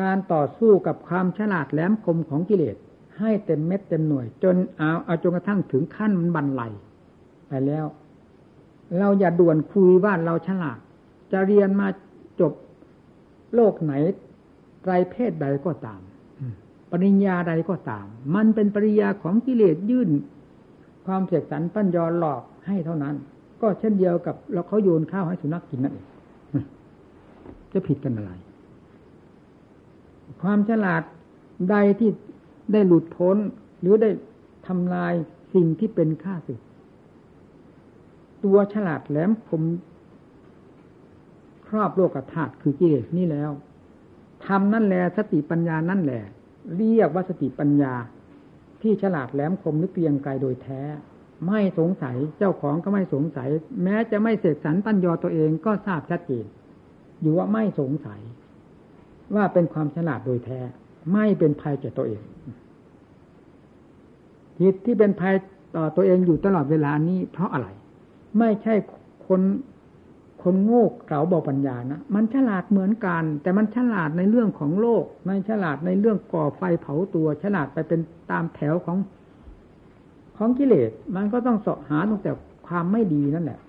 [0.00, 2.76] การต่อสู้กับความฉลาดแหลมคมของกิเลส
[3.22, 6.62] ให้เต็มเม็ดเต็มหน่วย จนเอาเอาจนกระทั่งถึงขั้นมันบันไล
[7.48, 7.86] ไปแล้ว
[8.98, 10.78] เราอย่าด่วนคุยว่าเราฉลาด
[11.32, 11.88] จะเรียนมา
[12.40, 12.52] จบ
[13.54, 13.92] โลกไหน
[14.84, 16.00] ไรเพศใดก็ตาม
[16.90, 20.10] ปริญญาใดก็ตาม มันเป็นปริญญาของกิเลสยื่น
[21.06, 23.14] ความเสกสรรปัญญาหลอกให้เท่านั้น
[23.60, 26.06] ก็เช่นเดียวกับเราเขาโยนข้าวให้สุนัขกินนั่นเอง
[27.72, 28.32] จะผิดกันอะไร
[30.42, 31.02] ความฉลาด
[31.70, 32.10] ใดที่
[32.72, 33.36] ได้หลุดพ้น
[33.80, 34.10] หรือได้
[34.66, 35.12] ทำลาย
[35.54, 36.60] สิ่งที่เป็นข้าศึก
[38.44, 39.62] ตัวฉลาดแหลมคม
[41.68, 43.50] ครอบโลกธาตุคือกิเลสนี่แล้ว
[44.46, 46.22] ทำนั่นแหละสติปัญญานั่นแหละ
[46.76, 47.94] เรียกว่าสติปัญญา
[48.82, 50.80] ที่ฉลาดแหลมคมนึกเพียงไกลโดยแท้
[51.46, 53.48] ไม่สงสัยเจ้าของก็ไม่สงสัย
[53.82, 56.46] แม้จะไม่เสกสรรปัญญาตัวเองก็ทราบชัดเจน
[57.20, 58.20] อยู่ว่าไม่สงสัย
[59.34, 60.60] ว่าเป็นความฉลาดโดยแท้
[61.12, 62.22] ไม่เป็นภัยแก่ตัวเอง
[64.62, 65.34] จิตที่เป็นภัย
[65.76, 67.68] ต่อตัวเองอยู่ตลอดเวลานี้ เพราะอะไร
[68.38, 68.74] ไม่ใช่
[69.26, 69.40] คน
[70.42, 78.98] คนโง่เก่าเบาปัญญานะมันฉลาดเหมือนกัน แต่มันฉลาดในเรื่องของโลกไม่ฉลาดในเรื่องก่อไฟเผาตัว ฉลาดไปเป็นตามแถวของ
[80.36, 82.30] ของกิเลส มันก็ต้องสาะหาตั้งแต่
[82.66, 83.60] ความไม่ดีนั่นแหละ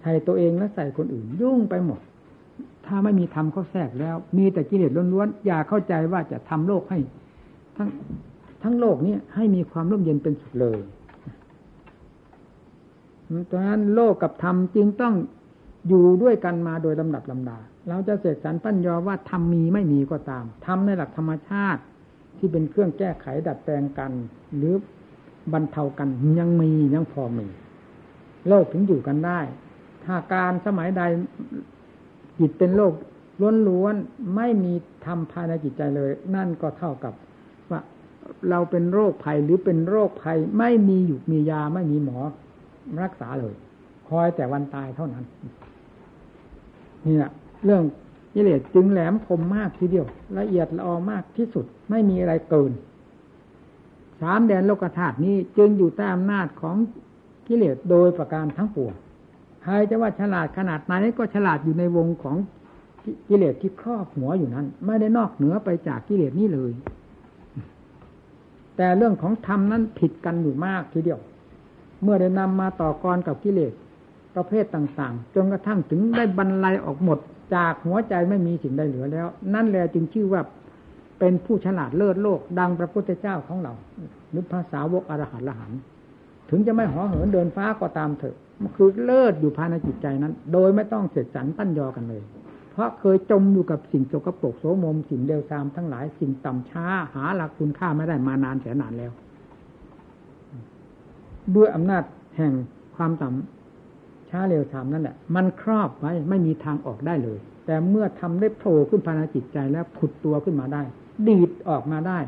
[0.00, 2.00] ใส่ตัวเองและใส่คนอื่น ยุ่งไปหมด
[2.86, 6.98] ถ้าไม่มีธรรมเขาแทรกแล้ว มีแต่กิเลสล้วนๆอย่าเข้าใจว่าจะทำโลกให้
[7.76, 7.88] ทั้ง
[8.62, 10.78] ทั้งโลกนี้ให้มีความร่มเย็นเป็นสุดเลย
[13.50, 15.14] ดังนั้นโลกกับธรรมจึงต้อง
[15.88, 21.82] อยู่ด้วยกันมาโดยลำดับลำดา เราจะเสกสรรปั้นยอว่าธรรมมีไม่มีก็ตามธรรมในหลักธรรมชาติ
[22.38, 24.12] ที่เป็นเครื่องแก้ไขดัดแปลงกัน
[24.56, 24.74] หรือ
[25.52, 27.46] บรรเทากันยังมียังพอมี
[28.48, 29.40] โลกถึงอยู่กันได้
[30.04, 31.02] ถ้าการสมัยใด
[32.38, 32.92] จิตเป็นโลก
[33.68, 34.72] ล้วนๆไม่มี
[35.06, 37.12] ธรรมภายในจิตใจเลย นั่นก็เท่ากับ
[38.50, 42.18] เราเป็นโรคภัยหรือเป็นโรคภัยไม่มีอยู่มียาไม่มีหมอ
[43.02, 43.54] รักษาเลย
[44.08, 45.24] คอยแต่วันตายเท่านั้น
[47.06, 47.30] นี่แหละ
[47.64, 47.82] เรื่อง
[48.34, 50.06] กิเลสจึงแหลมคมมากทีเดียว
[50.38, 52.72] ละเอียดละออมากที่สุดไม่มีอะไรเกิน
[54.20, 56.76] สามแดนโลกธาตุนี้จึงอยู่ใต้อำนาจของ
[57.48, 58.94] กิเลสโดยประการทั้งปวง
[59.62, 62.36] ใครจะว่าฉลาดขนาดไหนก็ฉลาดอยู่ในวงของ
[63.28, 66.72] กิเลสที่ครอบหัวอยู่นั้น ไม่ได้นอกเหนือไปจากกิเลสนี้เลย
[68.78, 71.20] แต่เรื่องของธรรมนั้นผิดกันอยู่มากทีเดียว
[72.02, 73.72] เมื่อได้นำมาต่อกรกับกิเลส
[74.34, 77.18] ประเภทต่างๆ จนกระทั่งถึงได้บรรลัยออกหมด
[77.54, 80.42] จากหัวใจไม่มีสิ่งใดเหลือแล้ว นั่นแหละจึงชื่อว่า
[81.18, 83.72] เป็นผู้ฉลาดเลิศโลก ดังพระพุทธเจ้าของเรา
[84.30, 85.72] หรือภาษาวกอรหันละหัน
[86.50, 92.22] ถึงจะไม่ห่อเหินเดินฟ้าก็ตามเถอะมันคือเลิศอยู่ภายในจิตใจนั้น โดยไม่ต้องเสร็จสรรปั้นยอกันเลย
[92.78, 99.12] ราะเคยจมอยู่กับสิ่งโจกโปกโสมมสิ่งเดวซามทั้งหลายสิ่งต่ำช้า หาหลักคุณค่าไม่ได้มานานแสนนานแล้ว
[101.54, 102.02] ด้วยอำนาจ
[102.36, 102.52] แห่ง
[102.96, 110.82] ความต่ำช้าเร็วซามนั่นแหละมันครอบไว้ไม่มีทางออกได้เลย แต่เมื่อทำได้โผล่ขึ้นภายในจิตใจแล้วผุดตัวขึ้นมาได้
[111.28, 112.18] ดีดออกมาได้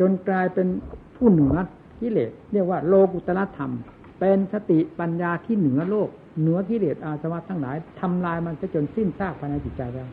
[0.00, 0.68] จนกลายเป็น
[1.16, 1.54] ผู้เหนือ
[2.00, 3.72] กิเลสเรียกว่าโลกุตละธรรม
[4.20, 6.08] เป็นสติปัญญาที่เหนือโลก
[6.40, 10.08] เหนือกิเลสอาสวะทั้งหลายทำลายมันจนสิ้นซากภายในจิตใจแล้ว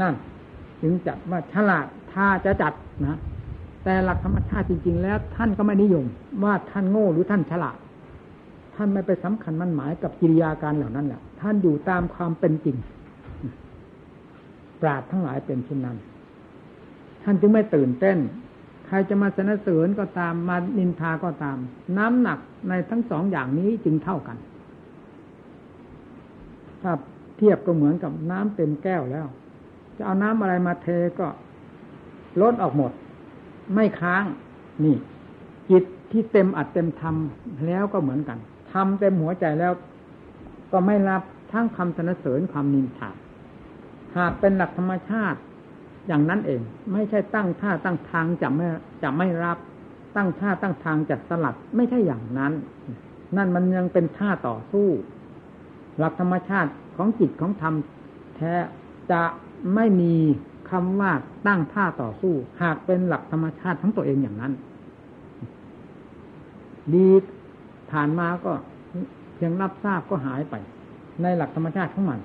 [0.00, 0.14] นั่น
[0.80, 2.72] ถึงจัดว่าฉลาดถ้าจะจัด
[3.06, 3.18] นะ
[3.84, 6.04] แต่หลักธรรมชาติจริง ๆ แล้ว ท่านก็ไม่นิยม
[6.44, 7.78] ว่าท่านโง่หรือท่านฉลาด
[8.74, 12.76] ท่านไม่ไปสำคัญมันหมายกับกิริยาการเหล่านั้นแหละท่านอยู่ตามความเป็นจริง
[14.80, 15.96] ปราดทั้งหลายเป็นเช่นนั้น
[17.22, 18.18] ท่านจึงไม่ตื่นเต้น
[18.86, 21.56] ใครจะมาสนเสริญก็ตามมานินทาก็ตาม
[21.98, 24.36] น้ำหนักในทั้งสองอย่างนี้จึงเท่ากัน
[26.82, 26.92] ถ้า
[27.36, 29.26] เทียบก็เหมือนกับน้ำเต็มแก้วแล้ว
[29.96, 30.86] จะเอาน้ำอะไรมาเท
[31.20, 31.28] ก็
[32.40, 32.92] ลดออกหมด
[33.74, 34.24] ไม่ค้าง
[34.84, 34.96] นี่
[35.70, 38.38] จิตที่เต็มอัดเต็มทำแล้วก็เหมือนกัน
[38.72, 39.72] ทำเต็มหัวใจแล้ว
[40.72, 43.10] ก็ไม่รับทั้งคำสนเสริญความนินทา
[44.16, 45.38] หากเป็นหลักธรรมชาติ
[46.06, 46.60] อย่างนั้นเอง
[46.92, 48.66] ไม่ใช่ตั้งท่าตั้งทางจะไม่
[49.02, 49.58] จะไม่รับ
[50.16, 52.52] ตั้งท่าตั้งทางจะสลัดไม่ใช่อย่างนั้น
[53.36, 54.88] นั่นมันยังเป็นท่าต่อสู้
[55.98, 57.74] หลักธรรมชาติของจิตของธรรม
[58.36, 58.54] แท้
[59.12, 59.22] จะ
[59.74, 60.14] ไม่มี
[60.70, 61.12] คำว่า
[61.46, 64.52] ตั้งท่าต่อสู้ หากเป็นหลักธรรมชาติทั้งตัวเองอย่างนั้น
[66.94, 67.08] ดี
[67.90, 68.52] ผ่านมาก็
[69.34, 70.54] เพียงรับทราบก็หายไป
[71.22, 72.20] ในหลักธรรมชาติของมัน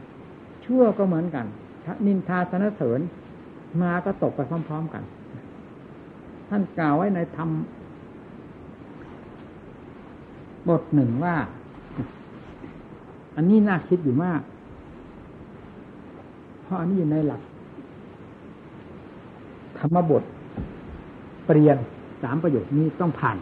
[0.65, 1.45] ชั่วก็เหมือนกัน
[2.06, 2.99] นินทาสนเสริญ
[3.82, 5.03] มาก็ตกไปพร้อม ๆกัน
[6.49, 7.49] ท่านกล่าวไว้ในธรรม
[10.69, 11.36] บทหนึ่งว่า
[13.38, 14.41] อันนี้น่าคิดอยู่มาก
[16.63, 17.41] เพราะอันนี้อยู่ในหลัก
[19.78, 20.23] ธรรมบท
[21.45, 21.78] เปลี่ยน
[22.23, 23.38] สามประโยคนี้ต้องผ่าน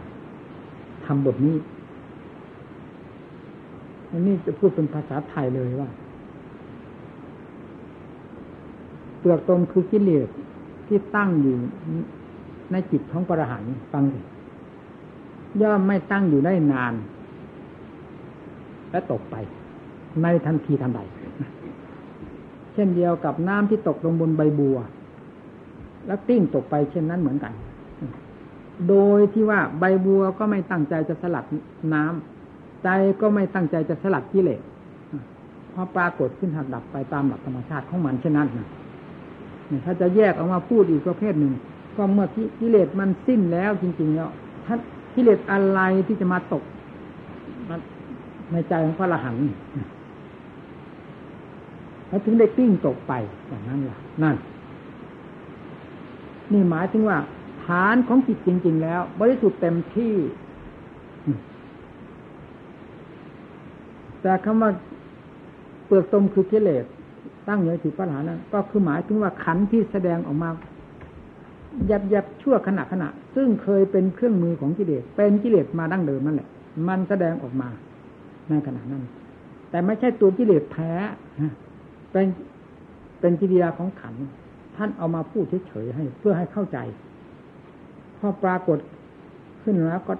[1.04, 1.56] ทำบทนี้
[4.10, 5.88] อันนี้จะพูดเป็นภาษาไทยเลยว่า
[9.18, 10.28] เปลือกตมคือกิเลส
[10.86, 11.54] ที่ตั้งอยู่
[12.72, 14.20] ในจิตของปรหันฟังสิ
[15.62, 16.94] ย่อมไม่ตั้งอยู่ได้นาน
[18.90, 19.36] และตกไป
[20.22, 21.00] ในทันทีทันใด
[22.74, 24.76] เช่นเดียวกับน้ำที่ตกลงบนใบบัว
[26.06, 27.52] แล้วติ้งตกไปเช่นนั้นเหมือนกัน
[28.88, 31.44] โดยที่ว่าใบบัวก็ไม่ตั้งใจจะสลัด
[31.94, 32.88] น้ำใจ
[33.20, 34.60] ก็ไม่ตั้งใจจะสลัดกิเลส
[35.72, 38.68] พอปรากฏขึ้นหักดับไปตามหลักธรรมชาติของมันเช่นนั้นนะ
[39.84, 41.52] ถ้าจะแยกออกมาพูดอีกประเภทหนึ่ง
[41.96, 42.26] ก็เมื่อ
[42.60, 44.28] กิเลสมันสิ้นแล้วจริงๆแล้ว
[44.66, 44.76] ถ้า
[45.14, 46.64] กิเลสอะไรที่จะมาตก
[48.52, 49.40] ในใจของพระอรหันต์
[52.16, 53.12] แล้วถึงได้ติ้งตกไป
[53.48, 54.36] อย่างนั้นล่ะ นั่น
[56.52, 57.18] นี่หมายถึงว่า
[57.64, 60.14] ฐานของจิตจริง ๆ แล้ว บริสุทธิ์เต็มที่
[64.22, 64.70] แต่คำว่า
[65.86, 66.84] เปลือกตมคือกิเลส
[67.48, 70.48] ตั้งอยู่ในจิตพระอรหันต์นั้น ก็คือหมายถึงว่าขันที่แสดงออกมา
[71.90, 76.48] ยับยับชั่วขณะขณะ ซึ่งเคยเป็นเครื่องมือของกิเลสเป็นกิเลสมาดั้งเดิมนั่นแหละ
[76.88, 77.68] มันแสดงออกมา
[78.48, 79.02] ในขณะนั้น
[79.70, 80.92] แต่ไม่ใช่ตัวกิเลสแท้
[82.16, 82.30] เป็น
[83.20, 84.14] เป็นกิริยาของขัน
[84.76, 86.78] ท่านเอามาพูดเฉยๆให้ เพื่อให้เข้าใจ
[88.18, 88.78] พอปรากฏ
[89.62, 90.14] ขึ้นแล้วก็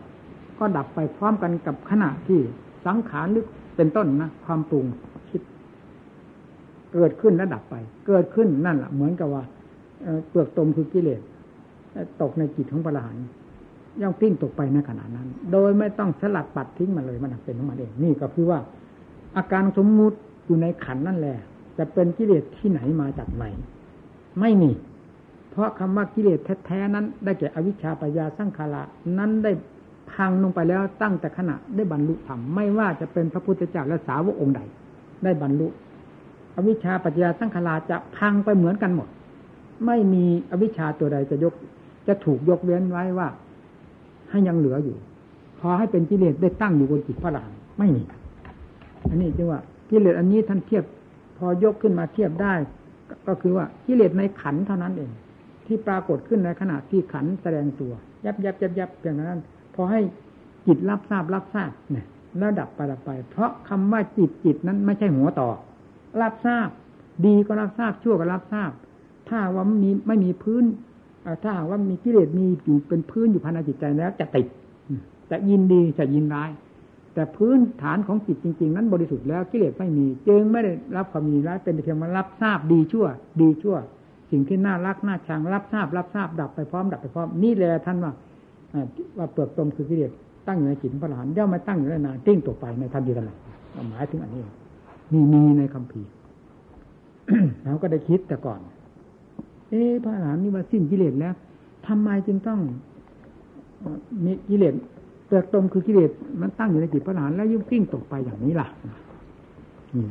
[0.59, 2.41] ก็ดับไปพร้อมกันกับขณะที่
[2.87, 4.87] สังขารลึกเป็นต้นนะความปรุง
[5.31, 5.43] คิด
[6.95, 7.75] เกิดขึ้นแล้วดับไป
[8.07, 9.43] เกิดขึ้นนั่นแหละเหมือนกับว่า
[10.29, 11.21] เปลือกตมคือกิเลส
[12.21, 13.17] ตกในจิตของพระรหัน
[14.01, 18.59] ย่อมทิ้งตกไปในขณะนั้น โดยไม่ต้องสลัดปัดทิ้งมาเลยมันเป็นของมันเองนี่ก็คือว่า
[19.37, 21.37] อาการสมมุติอยู่ในขันนั่นแหละ
[21.79, 23.45] จะเป็นกิเลสที่ไหนมาจากไหน
[24.41, 24.71] ไม่มี
[25.51, 28.83] เพราะคำว่ากิเลสแท้ๆนั้น ได้แก่อวิชชาปัญญาสังขาระ
[29.19, 29.53] นั้นได้
[30.13, 34.61] พังลงไปแล้วตั้งแต่ขณะได้บรรลุธรรมไม่ว่าจะเป็นพระพุทธเจ้าและสาวกองค์ใด
[35.25, 35.69] ได้บรรลุ
[36.57, 39.09] อวิชชาปัญญาสังขาราจะพังไปเหมือนกันหมด
[39.87, 41.55] ไม่มีอวิชชาตัวใดจะยก
[42.09, 43.29] จะถูกยกเว้นไว้ว่า
[44.31, 44.97] ให้ยังเหลืออยู่
[45.61, 48.03] พอให้เป็นกิเลสได้ตั้งอยู่บนจิตพระรามไม่มี
[49.09, 49.61] อันนี้จึงว่า
[49.91, 50.85] กิเลสอันนี้ท่านเทียบ
[51.37, 52.55] พอยกขึ้นมาเทียบได้
[53.29, 55.11] ก็คือว่ากิเลสในขันเท่านั้นเอง
[55.67, 57.93] ที่ปรากฏขึ้นในขณะที่ขันแสดงตัว
[58.25, 59.41] ยับยับยับยับอย่างนั้น
[59.75, 60.01] พอให้
[60.67, 62.07] จิตรับทราบรับทราบเนี่ย
[62.39, 65.49] แล้วดับไปดับไป เพราะคำว่าจิตจิตนั้นไม่ใช่หัวต่อ
[66.23, 66.69] รับทราบ
[67.27, 68.71] ดีก็รับทราบชั่วก็รับทราบ
[69.29, 70.65] ถ้าว่ามีไม่มีพื้น
[71.43, 74.47] ถ้าว่ามีกิเลสมีอยู่เป็นพื้นอยู่ภายในจิตใจแล้วจะติด
[75.31, 76.51] จะยินดีจะยินร้าย
[77.17, 83.07] แต่พื้นฐานของจิตจริง ๆ นั้นบริสุทธิ์แล้วกิเลสไม่มีจึงไม่ได้รับความยินร้ายเป็นเพียงมารับทราบดีชั่ว
[83.41, 83.77] ดีชั่ว
[84.31, 88.13] สิ่งที่น่ารักน่าชังรับทราบ รับทราบดับไปพร้อมดับไปพร้อมนี่แหละท่านว่า
[89.19, 90.13] ว่าเปลือกตมคือกิเลส
[90.47, 93.33] ตั้งอยู่ในจิตพระหลานย่อมมาตั้งอยู่ได้นานติ้งตกไปในทันทีทันใด
[93.91, 94.43] หมายถึงอันนี้
[95.13, 96.03] นี่มีในคำพี
[97.63, 98.61] เราก็ได้คิดแต่ก่อน
[99.71, 101.35] เอ๊ะพระอรหันต์นี่ว่าสิ้นกิเลสแล้ว
[101.87, 102.61] ทำไมจึงต้อง
[104.25, 104.75] มีกิเลส
[105.29, 106.11] เติบตมคือกิเลส
[106.41, 108.69] มันตั้งอยู่ในจิตพระอรหันต์แล้วยุ่งกิ้งตกไปอย่างนี้ล่ะ
[109.95, 110.05] นี่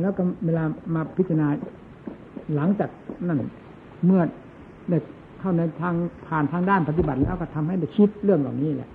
[0.00, 1.48] แล้วก็เวลามาพิจารณา
[2.54, 2.90] หลังจาก
[3.28, 3.40] นั่น
[4.06, 4.22] เมื่อ
[4.88, 5.02] เด็ก
[5.38, 5.94] เข้าในทาง
[6.26, 8.90] ผ่านทางด้านปฏิบัติแล้วก็ทำให้ได้คิดเรื่องเหล่านี้แหละ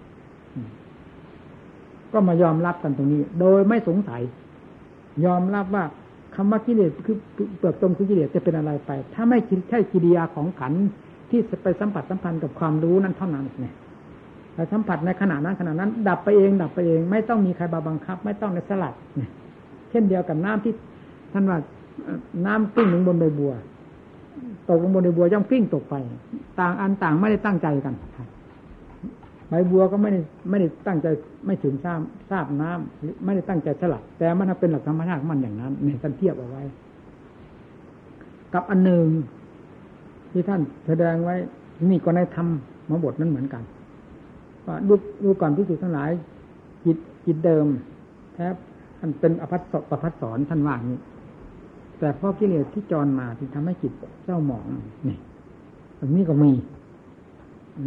[2.13, 4.21] ก็มายอมรับกันตรงนี้ โดยไม่สงสัย
[5.25, 5.83] ยอมรับว่า
[6.35, 7.17] คำว่ากิเลสคือ
[7.57, 10.73] เปลือกตมคือกิเลสจะเป็นอะไรไป ถ้าไม่ใช่กิริยาของขัน
[11.29, 13.73] ที่ไปสัมผัสสัมพันธ์กับความรู้นั้นเท่านั้นเนี่ย
[14.53, 18.93] แต่สัมผัสในขณะนั้นขณะนั้น ดับไปเองดับไปเอง ไม่ต้องมีใครบาบังคับ ไม่ต้องในสลัด
[19.89, 20.73] เช่นเดียวกับน้ำที่
[21.33, 21.57] ท่านว่า
[22.45, 23.53] น้ำกิ้งลงบนใบบัว
[24.69, 25.95] ตกลงบนใบบัวย่อมกิ้งตกไป
[26.59, 27.93] ต่างอันต่างไม่ได้ตั้งใจกัน
[29.49, 31.07] ใบบัวก็ไม่ได้ไม่ได้ตั้งใจ
[31.45, 36.63] ไม่ถึงทราบทราบน้ำไม่ได้ตั้งใจสลัด แต่มันเป็นหลักธรรมชาติมันอย่างนั้นเนี่ยท่านเทียบเอาไว้
[38.53, 39.05] กับอันหนึ่ง
[40.31, 41.35] ที่ท่านแสดงไว้
[41.89, 42.47] นี่ก็ในธรรม
[42.89, 43.63] มาบทนั้นเหมือนกัน
[44.87, 46.09] ดูดูก่อนพิสูจน์ทั้งหลาย
[46.85, 47.65] จิตจิตเดิม
[48.33, 48.47] แท้
[48.99, 50.99] ท่านเป็นอภัสสประพัสสอนท่านว่านี้
[51.99, 53.93] แต่เพราะกิเลสที่จรมาที่ทำให้จิต
[54.25, 54.65] เจ้าหมอง
[55.07, 55.17] นี่
[55.99, 56.51] อันนี้ก็มี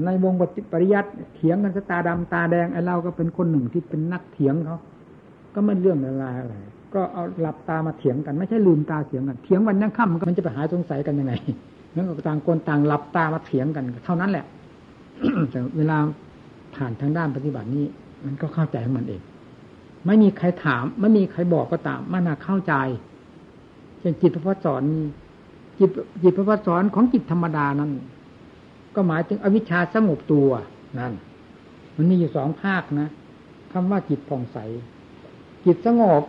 [0.05, 0.35] ในวง
[0.73, 4.79] ปริยัติเถียงกันตาดำตาแดงไอ้เราก็เป็นคนหนึ่งที่เป็นนักเถียงเขา
[5.55, 6.55] ก็ไม่เรื่องอะไรอะไร
[6.95, 11.33] ก็เอาหลับตามาเถียงกันไม่ใช่ลืมตาเถียงกันเถียงวันยังค่ำมันจะไปหายสงสัยกันยังไง
[11.95, 14.45] นั่นก็ต่างคนต่างหลับตามาเถียงกัน เท่านั้นแหละ
[15.51, 15.99] แต่เวลา
[16.77, 17.87] ผ่านทางด้านปฏิบัตินี้
[18.25, 19.23] มันก็เข้าใจของมันเอง
[20.07, 22.75] ไม่มีใครถาม ไม่มีใครบอกก็ตาม มันน่าเข้าใจ
[23.99, 24.83] เช่นจิตพระสอน
[25.79, 25.91] จิต
[26.23, 27.91] จิตพระสอนของจิตธรรมดานั้น
[28.95, 30.49] ก็หมายถึงอวิชชาสงบตัว
[30.99, 31.13] นั่น
[31.97, 33.09] มันมีอยู่สองภาคนะ
[33.73, 34.59] คำว่าจิตผ่องใส
[35.65, 36.23] จิตสงบ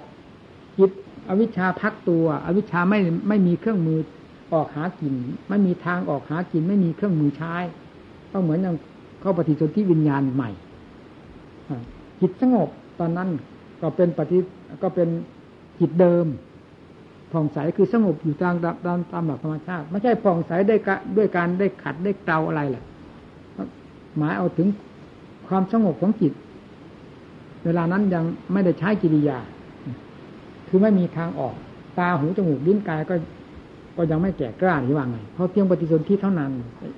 [0.78, 0.92] จิต
[1.30, 4.00] อวิชชาพักตัว อวิชชาไม่ไม่มีเครื่องมือ
[4.54, 5.14] ออกหากิน
[5.50, 7.56] ไม่มีทางออกหากิน ไม่มีเครื่องมือใช้
[8.32, 8.76] ก็เหมือนอย่าง
[9.22, 10.50] เข้าปฏิสนธิวิญญาณใหม่
[12.22, 13.30] จิตสงบตอนนั้น
[13.82, 14.38] ก็เป็นปฏิ
[14.84, 15.10] ก็เป็น
[15.80, 16.26] จิตเดิม
[17.32, 20.76] ผ่องใสคือสงบอยู่ตามตามตามหลักธรรมชาติ ไม่ใช่ผ่องใสได้
[21.18, 22.84] ด้วยการได้ขัดได้เกลาอะไรแหละ
[24.18, 24.68] หมายเอาถึง
[25.48, 26.34] ความสงบของจิต
[27.66, 29.40] เวลานั้นยังไม่ได้ใช้กิริยา
[30.68, 31.56] คือไม่มีทางออก
[32.00, 33.16] ตาหูจมูกลิ้นกายก็
[33.98, 36.52] ก็ยังไม่แก่กล้าหรือว่าไงเพราะเพียงปฏิสนธิเท่านั้น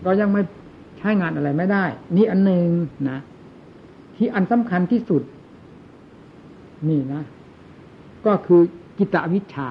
[0.06, 0.42] ก็ยังไม่
[1.00, 1.86] ใช้งานอะไรไม่ได้
[2.16, 2.68] นี่อันหนึ่ง
[3.10, 3.20] นะ
[4.16, 5.24] ที่อันสำคัญที่สุด
[6.90, 7.22] นี่นะ
[8.26, 8.62] ก็คือ
[8.98, 9.70] กิตวิชา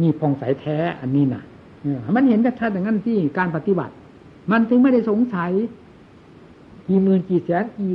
[0.00, 1.42] นี่พองใสแท้อันนี้นะ
[2.16, 3.94] มันเห็นชัดๆอย่างนั้นที่การปฏิบัติ
[4.50, 5.50] มันถึงไม่ได้สงสัย
[6.88, 7.92] กี่หมื่นกี่แสนกี่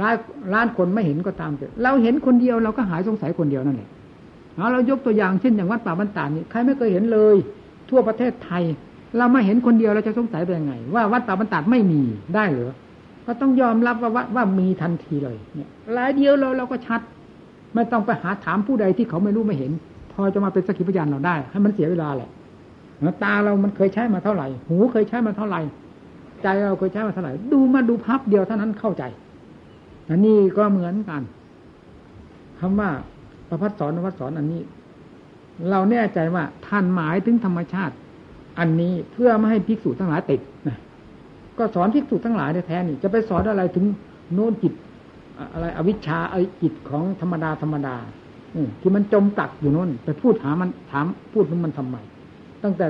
[0.00, 0.16] ล้าน
[0.54, 3.90] ล้านคนไม่เห็นก็ตามเถอะเราเห็นคนเดียวเราก็หายสงสัยคนเดียวนั่นแหละ
[4.56, 7.36] เอาเรายกตัวอย่างเช่นอย่างวัดป่าบรรดานี่ใครไม่เคยเห็นเลย
[7.90, 8.64] ทั่วประเทศไทย
[9.16, 12.00] เรามาเห็นคนเดียวเราจะสงสัยไปยังไง ว่าวัดป่าบรรดไม่มี
[12.34, 12.72] ได้หรือ
[13.26, 17.00] ก็ต้องยอมรับว่าว่าว่ามีทันทีเลยเนี่ยรายเดียวเราเราก็ชัด
[17.74, 19.72] ไม่ต้องไปหาถามผู้ใดที่เขาไม่รู้ไม่เห็น
[20.12, 22.30] พอจะมาเป็นสกขีพยานเราได้ ให้มันเสียเวลาแหละ
[23.22, 25.60] ตาเรามันเคยใช้มาเท่าไหร่ หูเคยใช้มาเท่าไหร่
[26.42, 29.04] ใจเราเคยใช้มาเท่าไหร่ดูมาดูพับเดียวเท่านั้นเข้าใจ
[30.10, 31.22] อันนี้ก็เหมือนกัน
[32.58, 32.90] คำว่า
[33.48, 34.62] ประพัฒสอนวัดสอนอันนี้
[35.70, 37.94] เราแน่ใจว่าท่านหมายถึงธรรมชาติ
[38.58, 40.76] อันนี้เพื่อไม่ให้ภิกษุทั้งหลายติดนะ
[41.58, 43.84] ก็สอนภิกษุทั้งหลายแท้ๆนี่จะไปสอนอะไรถึง
[44.34, 44.72] โน้นจิต
[45.52, 47.96] อะไรอวิชชาไอจิตของธรรมดาธรรมดา
[48.80, 51.96] ที่มันจมตักอยู่นู้นไปพูดหามันถามพูดมันมันทำไม
[52.62, 52.86] ตั้งแต่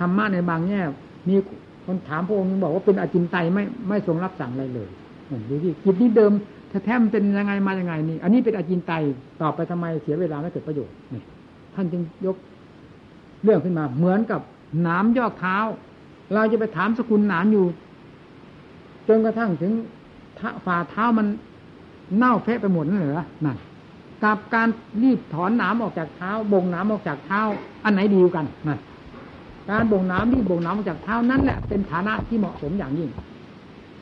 [0.00, 0.80] ธรรมะในบางแง่
[1.28, 1.34] มี
[1.84, 4.88] คนถามพระองค์บอกว่าเป็นอจินไตไม่ไม่ทรงรับสั่งอะไรเลย
[5.48, 6.32] ดูที่จิตนี้เดิม
[6.84, 8.92] แท้ๆมันเป็นยังไงมายังไงนี่ อันนี้เป็นอจินไต
[9.42, 11.22] ตอบไปทำไมเสียเวลาไม่เกิดประโยชน์นี่
[11.74, 12.36] ท่านจึงยก
[13.44, 14.40] เรื่องขึ้นมาเหมือนกับ
[14.82, 15.56] หนามยอกเท้า
[16.34, 17.66] เราจะไปถามสกุลหนามอยู่
[19.08, 19.72] จนกระทั่งถึง
[20.66, 21.26] ฝ่าเท้ามัน
[22.16, 23.56] เน่าเฟะไปหมดนั่นเหรอนั่น
[24.24, 24.68] กับการ
[25.02, 27.40] รีบถอนน้ำออกจากเท้าบ่งน้ำออกจากเท้า
[27.84, 28.78] อันไหนดีกันนั่น
[29.70, 33.10] การบ่งน้ำรีบบ่งน้ำออกจากเท้านั่นแหละเป็นฐานะที่เหมาะสมอย่างยิ่ง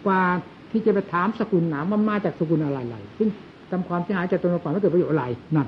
[0.07, 0.23] กว่า
[0.71, 3.29] ที่จะไปถามสกุลน้ำว่ามาจากสกุลอะไรๆซึ่ง
[3.71, 5.25] ทำความเสียหายจากตนก่อนไม่เกิดประโยชน์อะไร
[5.57, 5.67] นั่น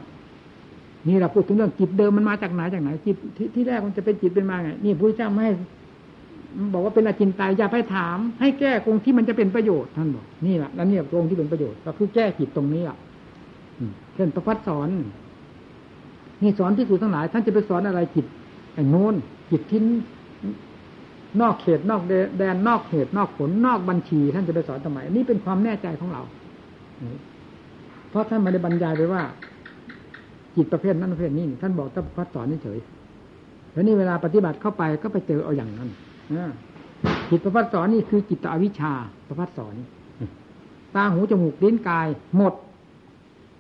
[1.07, 3.17] นี่เราพูดถึงเรื่องจิตเดิมมันมาจากไหนจากไหนจิต
[3.55, 5.47] ที่แรกมันจะเป็นจิตเป็นมาไงนี่พระเจ้าไม่
[6.73, 12.97] บอกว่าเป็นอจินตายอย่าไปถาม ให้แก้ตรงที่มันจะเป็นประโยชน์ท่านบอกนี่แหละแล้วเนี่ยตรงที่เป็นประโยชน์ก็คือแก้จิตตรงนี้อะ
[14.15, 14.89] เช่นประพัดสอน
[16.43, 18.27] นี่สอนที่สุดทั้งหลาย ท่านจะไปสอนอะไรจิต
[18.75, 19.15] ไอ้โน้น
[19.51, 19.85] จิตทิ้น
[21.41, 22.03] นอกเขตนอก
[22.39, 26.23] แดนนอกเหตุนอกผลนอกบัญชี ท่านจะไปสอนทำไมนี่เป็นความแน่ใจของเรา
[28.11, 29.23] เพราะท่านไม่ได้บรรยายไปว่า
[30.57, 32.79] จิตประเภทนั้นประเภทนี้ท่านบอกท่านพัดสอนเฉย
[33.73, 35.89] แล้วนี่เวลาปฏิบัติเข้าไปก็ไปเจอเอาอย่างนั้น
[37.31, 38.93] จิตประพัดสอนนี่คือจิตอวิชชา
[39.29, 39.75] ประพัดสอน
[40.95, 42.55] ตาหูจมูกลิ้นกายหมด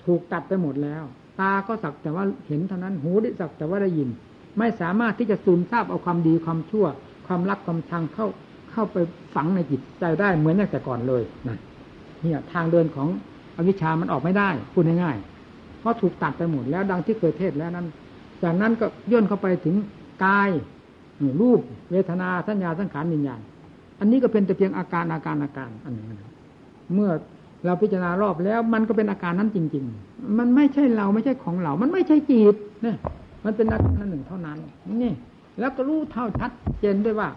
[0.04, 1.04] ถูกตัดไปหมดแล้ว
[1.40, 4.08] ตาก็สักแต่ว่าเห็นเท่านั้นหูได้สักแต่ว่าได้ยิน
[4.58, 6.86] ไม่สามารถที่จะซึมซาบเอาความดีความชั่ว
[7.26, 8.26] ความรักความชังเข้า
[8.72, 8.96] เข้าไป
[9.34, 11.58] ฝังในจิตใจได้เหมือนอย่างแต่ก่อนเลยนะ
[12.22, 13.08] เนี่ยทางเดินของ
[13.56, 15.37] อวิชามันออกไม่ได้พูดง่ายๆ
[15.80, 17.86] เพราะถูกตัดไปหมดแล้วดังที่เคยเทศแล้วนั้น
[18.42, 19.74] จากนั้นก็ย่นเข้าไปถึง
[20.24, 20.50] กาย
[21.40, 21.60] รูป
[21.90, 23.40] เวทนาสัญญาสังขารวิญญาณ
[24.00, 26.06] อันนี้ก็เป็นแต่เพียงอาการอาการอาการอันหนึ่ง
[26.94, 27.10] เมื่อ
[27.64, 32.96] เราพิจารณารอบแล้วมันก็เป็นอาการนั้นจริง ๆ มันไม่ใช่เราไม่ใช่ของเรา มันไม่ใช่จิตเนี่ย
[33.44, 34.58] มันเป็นอาการหนึ่งเท่านั้น
[35.02, 35.12] นี่
[35.60, 36.50] แล้วก็รู้เท่าชัด
[36.80, 37.28] เจนด้วยว่า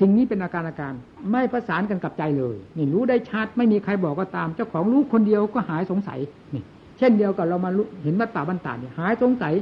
[0.00, 0.92] สิ่งนี้เป็นอาการอาการ
[1.32, 6.18] ไม่ประสานกันกับใจเลย นี่รู้ได้ชัดไม่มีใครบอกก็ตาม เจ้าของรู้คนเดียวก็หายสงสัย
[6.54, 6.62] นี่
[7.00, 7.70] เช่นเดียวกับเรามา
[8.02, 9.54] เห็นวัตตาบันตาเนี่ยหายสงสัย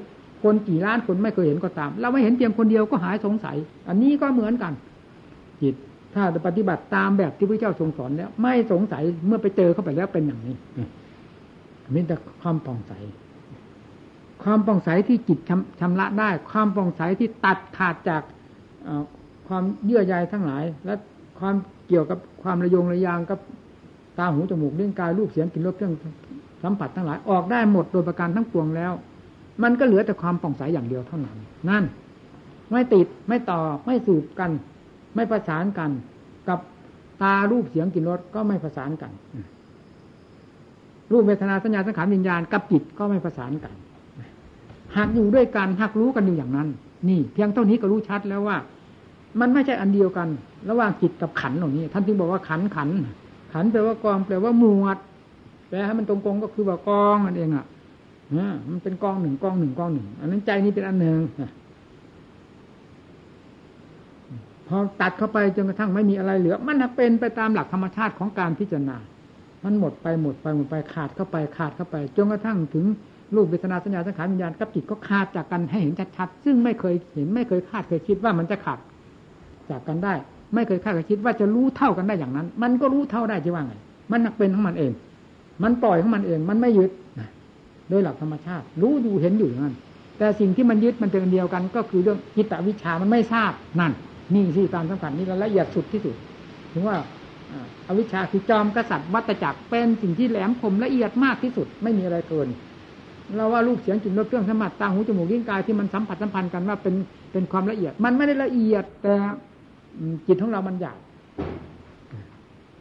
[0.43, 3.57] คนกี่ล้านคนไม่เคยเห็นก็ตาม เราไม่เห็นเพียงคนเดียวก็หายสงสัย
[3.89, 4.73] อันนี้ก็เหมือนกัน
[5.63, 5.75] จิต
[6.15, 10.55] ถ้าปฏิบัติตามแบบที่พระเจ้าทรงสอนแล้ว ไม่สงสัยเมื่อไปเจอเข้าไปแล้วเป็นอย่างนี้
[11.95, 12.93] มีแต่ความป่องใส
[14.43, 15.39] ความป่องใสที่จิต
[15.81, 18.23] ชำระได้ ความป่องใสที่ตัดขาดจาก
[19.49, 20.95] ความเยื่อใยทั้งหลาย และ
[21.41, 21.55] ความ
[21.89, 23.39] เกี่ยวกับความระยงระยางกับ
[24.19, 25.95] ตาหูจมูกเรื่องกายรูปเสียงกลิ่นรสเครื่อง
[26.63, 28.93] สัมผัสทั้งหลายออกได้หมดโดยประการทั้งปวงแล้ว
[29.63, 31.37] มันก็เหลือแต่ความป่องใสอย่างเดียวเท่านั้น
[31.71, 31.85] นั่น
[32.71, 34.51] ไม่ติดไม่ต่อไม่สูบกัน
[35.15, 35.91] ไม่ประสานกัน
[36.49, 36.59] กับ
[37.23, 39.13] ตารูปเสียงกลิ่นรสก็ไม่ประสานกัน
[41.13, 43.75] รูปเวทนาสัญญาสังขารวิญญาณกับจิตก็ไม่ประสานกัน
[44.97, 46.69] หากอยู่ด้วยกันหากรู้กันอยู่อย่างนั้น
[47.09, 48.57] นี่เพียงเท่านี้ก็รู้ชัดแล้วว่า
[49.41, 50.29] มันไม่ใช่อันเดียวกัน
[50.71, 52.89] ระหว่างจิตกับขันเหล่านี้ ท่านจึงบอกว่าขันขัน
[53.53, 54.99] ขันแปลว่ากองแปลว่าหมวด
[55.69, 57.67] แปลให้มันตรงๆก็คือว่ากองนั่นเองอะ
[58.71, 61.19] มันเป็นกองหนึ่งกองหนึ่งกองหนึ่งอันนั้นใจนี้เป็นอันหนึ่ง
[64.69, 68.97] พอตัดเข้าไปจนกระทั่งไม่มีอะไรเหลือ มันเป็นไปตามหลักธรรมชาติของการพิจารณา
[69.65, 72.85] มันหมดไปหมดไปหมดไปขาดเข้าไปขาดเข้าไปจนกระทั่งถึง
[73.35, 78.79] รูปเวทนาสัญญาสังขารวิญญาณกับจิตก็ขาดจากกันให้เห็นชัดๆซึ่งไม่เคยเห็นไม่เคยคาดเคยคิดว่ามันจะขาด
[79.71, 80.15] จากกันได้
[80.55, 83.75] ไม่เคยคาดเคยคิดว่าจะรู้เท่ากันได้อย่างนั้น มันก็รู้เท่าได้จะว่าไง
[84.11, 84.93] มันนักเป็นของมันเอง
[85.63, 86.91] มันปล่อยของมันเอง มันไม่ยึด
[87.91, 89.77] โดยหลักธรรมชาติ รู้อยู่เห็นอยู่อย่างนั้น
[90.19, 93.93] แต่สิ่งที่มันยึดมันเป็นเดียวกัน ก็คือเรื่องจิตวิชามันไม่ทราบนั่น
[94.35, 96.15] นี่สิตามสำคัญนี่ละเอียดสุดที่สุด
[96.73, 96.97] ถึงว่า
[97.89, 102.49] อวิชชาคือจอมกษัตริย์วัตจักรเป็นสิ่งที่แหลมคมละเอียดมากที่สุด ไม่มีอะไรเกิน
[103.37, 106.95] เราว่ารูปเสียงกลิ่นรสเครื่องสมัติตาหูจมูกลิ้นกายที่มันสัมผัสสัมพันธ์กันว่าเป็น
[107.33, 109.15] เป็นความละเอียด มันไม่ได้ละเอียดแต่
[110.27, 110.99] จิตของเรามันหยาบ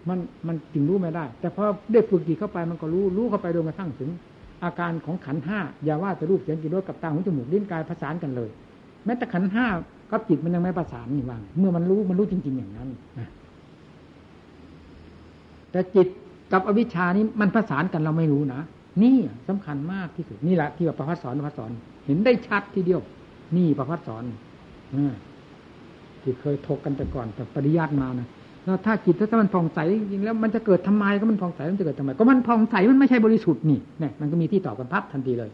[0.10, 4.10] มันมันจึงรู้ไม่ได้ แต่พอได้ฝึกจิตเข้าไปมันก็รู้รู้เข้าไปโดยกระทั่งถึง
[4.64, 8.50] อาการของขันห้าอย่าว่าแต่รูปเสียงกลิ่นรสกับตาหูจมูกลิ้นกายประสานกันเลย
[9.06, 9.66] แม้แต่ขันห้า
[10.12, 12.90] กับจิตมันยังไม่ประสานนี่ว่างเมื่อมันรู้มันรู้จริง ๆ อย่างนั้น
[15.72, 16.08] แต่จิต
[16.52, 18.62] กับอวิชานี้มันประสานกันเราไม่รู้นะ
[19.04, 21.72] นี่สำคัญมากที่สุดนี่แหละที่ว่าประพัฒสอนประพัฒสอน
[22.06, 23.02] เห็นได้ชัดทีเดียว
[23.58, 24.24] นี่ประพัฒสอน
[24.96, 24.98] อ
[26.22, 28.28] ที่เคยถกกันแต่ก่อนแต่ปริยัติมานะ
[28.68, 29.80] แล้วถ้าจิตถ้ามันผ่องใส
[30.12, 35.50] จริงแล้วมันจะเกิดทำไมก็มันผ่องใสมันจะเกิดทำไมก็มันผ่องใสมันไม่ใช่บริสุทธิ์นี่เนี่ยมันก็มีที่ตอบกันพับทันทีเลย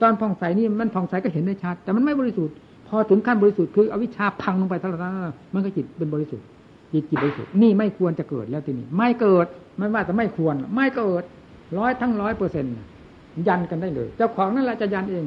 [0.00, 2.54] ตอนผ่องใสนี่มันผ่องใสก็เห็นได้ชัดแต่มันไม่บริสุทธิ์
[2.88, 5.14] พอถึงขั้นบริสุทธิ์คืออวิชชาพังลงไปทั้งนั้น
[5.54, 6.46] มันก็จิตเป็นบริสุทธิ์
[6.92, 9.46] จิตจิตบริสุทธิ์นี่ไม่ควรจะเกิดแล้วทีนี้ไม่เกิด
[9.78, 11.22] ไม่ว่าจะไม่ควร ไม่เกิด
[11.78, 12.74] ร้อยทั้งร้อยเปอร์เซ็นต์
[13.48, 15.26] ยันกันได้เลย เจ้าของนั่นแหละจะยันเอง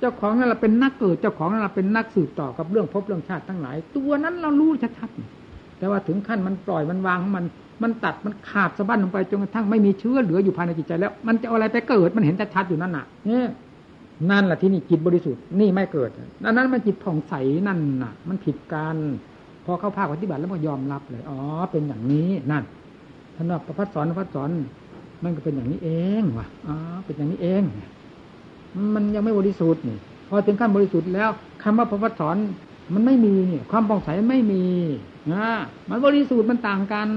[0.00, 5.39] เจ้าของนั่นแหละเป็นนักเกิด เจ้าของนั่นแหละเป็นนักสืบต่อกับเรื่องพบเรื่องชาติทั้งหลาย ตัวนั้นเรารู้ชัดๆ
[5.80, 7.44] แต่ว่าถึงขั้นมันปล่อยมันวางของมัน
[7.82, 13.48] มันตัดมันขาดสะบั้นลงไปจนกระทั่งไม่มีเชื้อเหลืออยู่ภายในจิตใจแล้ว มันจะอะไรไปเกิดมันเห็นชัดๆอยู่นั่นน่ะเนี่ย
[14.30, 16.10] นั่นแหละที่นี่จิตบริสุทธิ์นี่ไม่เกิด
[16.46, 17.34] อันนั้นมันจิตผ่องใส
[17.68, 18.96] นั่นน่ะ มันผิดกัน
[19.64, 21.38] พอเข้าภาคปฏิบัติแล้วก็ยอมรับเลยอ๋อ
[21.70, 22.64] เป็นอย่างนี้นั่น
[23.36, 24.50] ท่านว่าประพัดสอนประพัดสอน
[25.22, 26.74] มันก็เป็นอย่างนี้เองว่ะอ๋อ
[27.04, 27.62] เป็นอย่างนี้เอง
[28.94, 31.28] มันยังไม่บริสุทธิ์นี่พอถึงขั้นบริสุทธิ์แล้ว
[31.62, 32.36] คำว่าประพัดสอน
[32.94, 34.62] มันไม่มีเนี่ยความปองใสไม่มี
[35.32, 35.46] นะ
[35.88, 37.08] มันบริสุทธิ์มันต่างกัน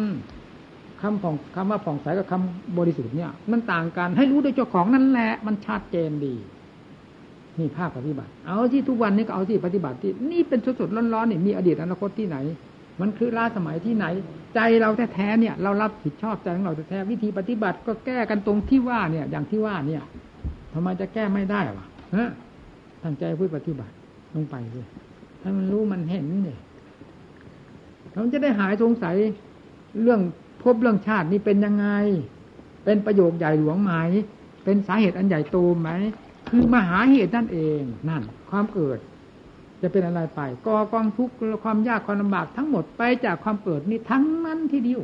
[1.01, 6.35] คำผ่องคำว่าผ่องใสกับคำบริสุทธิ์เนี่ย มันต่างกันให้รู้ด้วยเจ้าของนั่นแหละ มันชัดเจนดี
[7.59, 12.37] นี่ภาคปฏิบัติ เอาที่ทุกวันนี้ก็เอาที่ปฏิบัติที่นี่เป็นสดๆร้อนๆนี่มีอดีตอนาคตที่ไหน
[13.01, 14.05] มันคือล้าสมัยที่ไหน
[14.55, 20.03] ใจเราแท้ๆเนี่ย เรารับผิดชอบใจของเราแท้ๆวิธีปฏิบัติก็แก้กันตรงที่ว่าเนี่ย อย่างที่ว่าเนี่ย
[20.73, 21.85] ทำไมจะแก้ไม่ได้วะ
[22.15, 22.29] ฮะ
[23.03, 23.93] ตั้งใจพูดปฏิบัติ
[24.33, 24.87] ลงไปเลย
[25.41, 26.59] ถ้มันรู้มันเห็นเนี่ย
[28.13, 29.15] เราจะได้หายสงสัย
[30.01, 30.21] เรื่อง
[30.63, 31.87] พบเรื่องชาตินี่เป็นยังไง
[32.85, 33.91] เป็นประโยคใหญ่หลวงไหม
[34.63, 35.89] เป็นสาเหตุอันใหญ่โตไหม
[36.49, 38.97] คือมหาเหตุนั่นเองนั่น ความเกิด
[39.81, 41.33] จะเป็นอะไรไปก่อกองทุกข์
[41.63, 45.01] ความยากความลำบากทั้งหมดไปจากความเกิดนี่ทั้งนั้นที่เดียว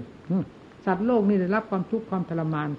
[0.86, 2.70] สัตว์โลกนี่ได้รับความทุกข์ความทรมาน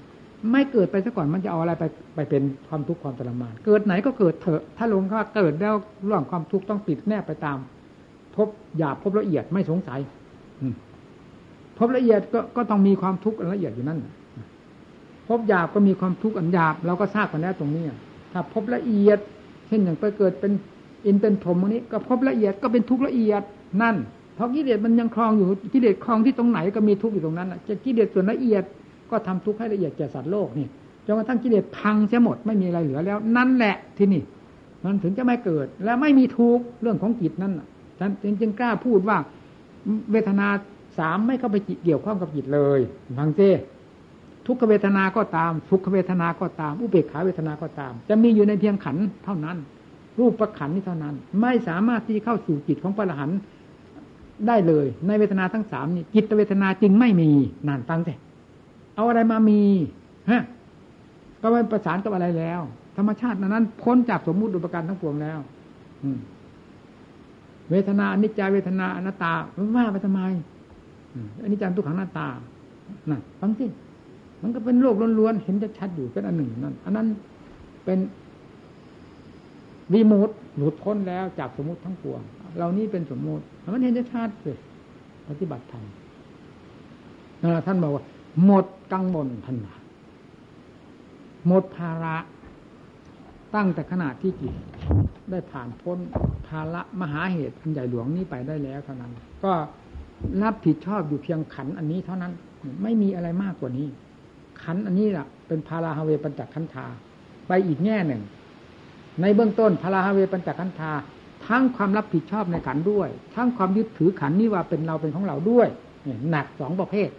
[0.53, 5.75] ไม่เกิดไปซะก่อนมันจะเอาอะไรไปไปเป็นความทุกข์ความทรมาน เกิดไหนก็เกิดเถอะ ถ้าลงว่าเกิดแล้ว
[6.05, 7.59] เรื่องความทุกข์ต้องปิดแนบไปตาม
[8.37, 10.01] พบหยาบพบละเอียดไม่สงสัย
[11.79, 13.99] พบละเอียดก็ก็ต้องมีความทุกข์ละเอียดอยู่นั่น
[15.29, 17.85] พบหยาบก็มีความทุกข์อันหยาบเราก็ทราบกันแล้วตรงนี้
[18.33, 19.19] ถ้าพบละเอียด
[19.67, 20.53] เช่นอย่างไปเกิดเป็น
[21.07, 23.43] อินเป็นถมตรงนี้ก็พบละเอียดก็เป็นทุกข์ละเอียด
[23.83, 23.97] นั่น
[24.35, 28.63] เพราะกิเลสมันยังคลองอยู่กิเลสคลองที่ตรงไหนก็มีทุกข์อยู่ตรงนั้นจะกิเลสส่วนละเอียด
[29.11, 30.67] ก็ทำทุกข์ให้ละเอียดแก่สัตว์โลกนี่
[31.07, 34.23] จนกระทั่งกิเลสพังเสียหมดไม่มีอะไรเหลือแล้ว นั่นแหละที่นี่
[34.85, 37.53] มันถึงจะไม่เกิดและไม่มีทุกข์เรื่องของจิตนั่น
[37.99, 39.19] ท่านจึงกล้าพูดว่า
[40.13, 40.47] เวทนา
[40.99, 42.81] สามไม่เข้าไปเกี่ยวข้องกับจิตเลย
[43.19, 43.51] ฟังเจ้
[44.47, 49.57] ทุกขเวทนาก็ตามสุขเวทนาก็ตาม อุเบกขาเวทนาก็ตาม จะมีอยู่ในเพียงขันเท่านั้น
[50.19, 53.39] รูปประขันนี้เท่านั้น ไม่สามารถที่เข้าสู่จิตของพระอรหันต์
[54.47, 57.31] ได้เลย ในเวทนาทั้งสามนี้จิตเวทนาจึงไม่มี
[57.69, 58.15] นานตั้งแต่
[58.95, 59.61] เอาอะไรมามี
[60.31, 60.43] ฮะ
[61.43, 62.61] ก็ไม่ประสานกับอะไรแล้ว
[62.97, 65.39] ธรรมชาตินั้นพ้นจากสมมุติอุปการทั้งปวงแล้ว
[66.03, 66.09] อื
[67.71, 69.33] เวทนาอนิจจาเวทนาอนัตตา
[69.77, 70.21] ว่าไปทำไม
[71.43, 72.29] อันนี้จังทุกขังหน้าตา
[73.11, 73.67] นั่นฟังสิ
[74.43, 77.07] มันก็เป็นโลกล้วนๆ เห็นจะชัดอยู่เป็นอันหนึ่งนั่น อันนั้น
[77.85, 77.99] เป็น
[79.93, 82.21] วีมูดหลุดพ้นแล้วจากสมมติทั้งปวง
[82.59, 83.45] เรานี้เป็นสมมติ
[83.75, 84.59] มันเห็นจะชัดเลย
[85.29, 85.85] ปฏิบัติธรรม
[87.67, 88.05] ท่านบอกว่า
[88.45, 89.57] หมดกังวลท่าน
[91.47, 92.17] หมดภาระ
[93.55, 94.55] ตั้งแต่ขนาดที่จิต
[95.31, 95.99] ได้ผ่านพ้น
[96.47, 99.13] ภาระมหาเหตุอันใหญ่หลวงนี้ไปได้แล้วเท่านั้น
[99.45, 99.53] ก็
[100.43, 102.33] รับผิดชอบอยู่เพียงขันอันนี้เท่านั้น
[102.83, 103.89] ไม่มีอะไรมากกว่านี้
[104.63, 106.87] ขันอันนี้แหละเป็นพาราฮาเวปัญจขันธา
[107.49, 108.23] ไปอีกแง่หนึ่ง
[109.21, 110.93] ในเบื้องต้นพาราฮาเวปัญจขันธา
[111.47, 115.69] ทั้งความรับผิดชอบในขันด้วย ทั้งความยึดถือขันนี้ว่าเป็นเราเป็นของเราด้วย
[116.31, 117.11] หนักสองประเภท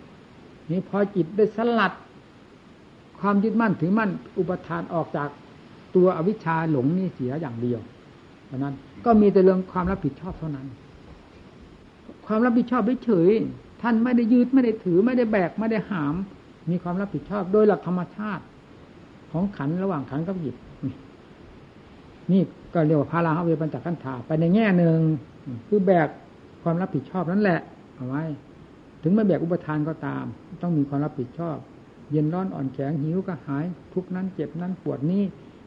[0.72, 1.94] นี่พอจิตได้สลัด
[3.20, 5.30] ความยึดมั่นถือมั่นอุปทานออกจาก
[5.96, 7.80] ตัวอวิชชาหลงนี่เสียอย่างเดียว
[8.46, 8.74] เพราะนั้น
[9.06, 10.68] ก็มีแต่เรื่องความรับผิดชอบเท่านั้น
[12.26, 13.30] ความรับผิดชอบเฉย
[13.82, 16.16] ท่านไม่ได้ยืดไม่ได้ถือไม่ได้แบกไม่ได้หาม
[16.70, 18.44] มีความรับผิดชอบโดยหลักธรรมชาติ
[19.32, 20.56] ของขันระหว่างขันกับหยิบ
[22.32, 22.42] นี่
[22.74, 24.98] ก็เรียกว่าพาราฮเวปัญจขันธาไปในแง่หนึ่ง
[25.68, 26.08] คือแบก
[26.64, 27.60] ความรับผิดชอบนั่นแหละ
[27.96, 28.24] เอาไว้
[29.02, 30.24] ถึงไม่แบกอุปทานก็ตาม
[30.62, 31.58] ต้องมีความรับผิดชอบ
[32.12, 35.24] เย็นร้อนอ่อนแข็งหิวก็หาย ทุกนั้นเจ็บนั้นปวดนี้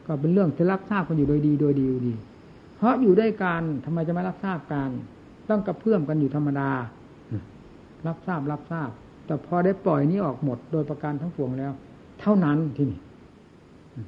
[0.07, 2.13] ก็เป็นเรื่องที่รับทราบกันอยู่โดยดีโดยดีอยู่ดี
[2.75, 4.89] เพราะอยู่ด้วยกันทำไมจะไม่รับทราบกัน
[5.49, 6.71] ต้องกระเพื่อมกันอยู่ธรรมดา
[8.07, 8.89] รับทราบรับทราบ
[9.25, 11.71] แต่พอได้ปล่อยนี้ออกหมดโดยประการทั้งปวงแล้ว
[12.21, 12.99] เท่านั้นที่นี่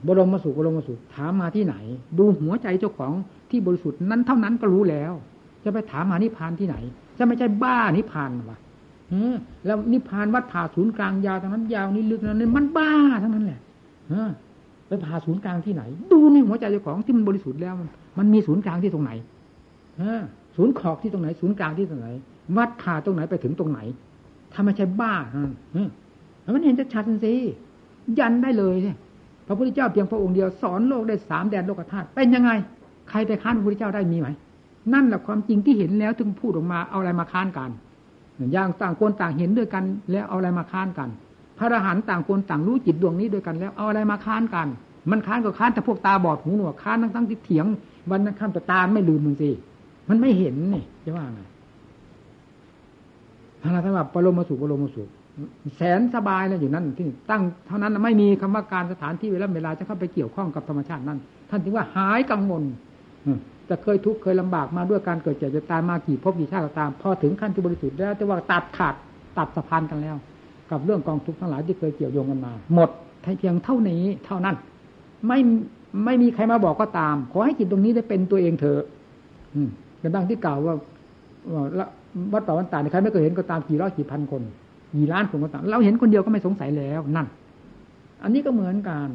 [0.08, 1.76] บรมสุขบรมสุขถามมาที่ไหน
[2.18, 3.14] ดูหัวใจเจ้าของ
[3.50, 5.14] ที่บริสุทธิ์นั้นเท่านั้นก็รู้แล้ว
[5.64, 6.76] จะไปถามหานิพานที่ไหน
[7.18, 8.58] จะไม่ใช่บ้านิพานวะ
[9.66, 12.94] แล้วนิพานวัดผ่าศูนย์กลางยาวตรงนั้นยาวนี้ลึกนั้นมันบ้า
[13.24, 13.62] ทั้งนั้นแหละ
[14.88, 17.74] ไปผ่าศูนย์กลางที่ไหน ดูในหัวใจเจ้าของที่มันบริสุทธิ์แล้ว
[18.20, 19.12] มันมีศูนย์กลางที่ตรงไหน
[20.56, 22.08] ศูนย์ขอบที่ตรงไหน ศูนย์กลางที่ตรงไหน
[22.58, 23.80] วัดผ่าตรงไหนไปถึงตรงไหน
[24.54, 25.14] ถ้าไม่ใช่บ้า
[26.56, 27.34] มันเห็นจะชัดสิ
[28.20, 28.98] ยันได้เลยเนี่ย
[29.48, 32.52] พระพุทธเจ้าเพียงพระองค์เดียวสอนโลกได้สามแดนโลกธาตุเป็นยังไง
[33.10, 34.30] ใครไปค้านพระพุทธเจ้าได้มีไหม
[34.94, 37.70] นั่นแหละความจริงที่เห็นแล้วถึงพูดออกมาเอาอะไรมาค้านกัน
[38.54, 41.10] อย่างต่างคนต่างเห็นด้วยกัน แล้วเอาอะไรมาค้านกัน
[41.58, 44.68] พระอรหันต์ต่างคนต่างรู้จิตดวงนี้ด้วยกันแล้วเอาอะไรมาค้านกัน
[45.12, 47.66] มันค้านก็ค้านแต่พวกตาบอดหูหนวกค้านทั้งทั้งที่เถียง
[48.12, 49.50] วันนั้นข้ามแต่ตาไม่ลืมมึงสิ
[50.10, 51.42] มันไม่เห็นนี่จะว่าไง
[53.62, 55.04] พระราชบัพปรมสุปรมสุ
[55.76, 62.64] แสนสบายเลยอยู่นั่นที่ตั้งเท่านั้นไม่มีคำว่าการสถานที่เวลาเวลาจะเข้าไปเกี่ยวข้องกับธรรมชาตินั้น ท่านถึงว่าหายกังวล
[63.70, 68.96] จะเคยทุกข์เคยลำบากมาด้วยการเกิดเจ็บจะตายมากี่พบกี่ชาติก็ตาม พอถึงขั้นที่บริสุทธิ์แล้วจะว่าตัดขาด
[69.38, 70.16] ตัดสะพานกันแล้ว
[70.72, 72.90] กับเรื่องกองทุกข์ทั้งหลายที่เคยเกี่ยวโยงกันมา หมด
[73.22, 74.56] เพียงเท่านี้เท่านั้น
[75.28, 75.40] ไม่
[76.06, 78.82] ไม่มีใครมาบอกก็ตาม ขอให้จิตตรงนี้ได้เป็นตัวเองเถอะ
[80.02, 80.76] กันดังที่กล่าวว่า
[82.34, 84.42] วัดป่าวันตาในใครไม่เคยเห็นก็ตามกี่ร้อยกี่พันคน
[84.94, 87.28] กี่ล้านคนก็ตาม เราเห็นคนเดียวก็ไม่สงสัยแล้วนั่น
[88.24, 89.08] อันนี้ก็เหมือนกัน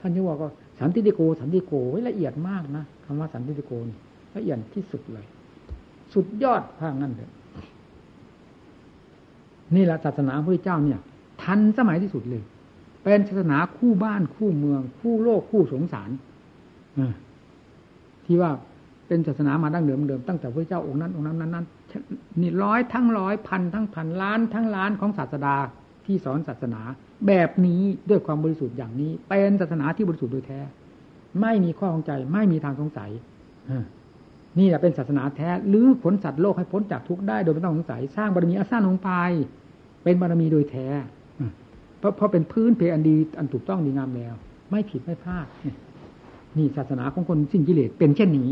[0.00, 0.50] ท่านจะบอกว่า
[0.80, 1.72] สันติโกสันติโก
[2.08, 3.98] ละเอียดมากนะคำว่าสันติโกนี่
[4.36, 5.26] ละเอียดที่สุดเลย
[6.14, 7.30] สุดยอดพางั้นเลย
[9.76, 10.98] นี่แหละศาสนาพระเจ้าเนี่ย
[11.42, 12.42] ทันสมัยที่สุดเลย
[13.04, 16.10] เป็นศาสนาคู่บ้านคู่เมือง คู่โลกคู่สงสาร
[16.98, 17.00] อ
[18.26, 18.50] ที่ว่า
[19.06, 21.66] เป็นศาสนามาดั้งเดิมเดิมตั้งแต่พระเจ้าองค์นั้นองค์นั้นนั้นนั้น
[22.40, 25.56] นี่ร้อยทั้งร้อยพันทั้งพันล้านทั้งล้านของศาสดา
[26.06, 26.80] ที่สอนศาสนา
[27.26, 30.60] แบบนี้ด้วยความบริสุทธิ์อย่างนี้ เป็นศาสนาที่บริสุทธิ์โดยแท้
[31.40, 33.10] ไม่มีข้อข้องใจ ไม่มีทางสงสัย
[34.58, 39.10] นี่แหละเป็นศาสนาแท้หรือผลสัตว์โลกให้พ้นจากทุกข์ได้โดยไม่ต้องสงสัยสร้างบารมีอาสร้างลงไป
[40.04, 40.86] เป็นบารมีโดยแท้
[41.98, 44.34] เพราะเพราะเป็นพื้นเพอันดีอันถูกต้องดีงามแล้ว
[44.70, 45.46] ไม่ผิดไม่พลาด
[46.56, 48.50] นี่ศาสนาของคนสิ้นกิเลสเป็นเช่นนี้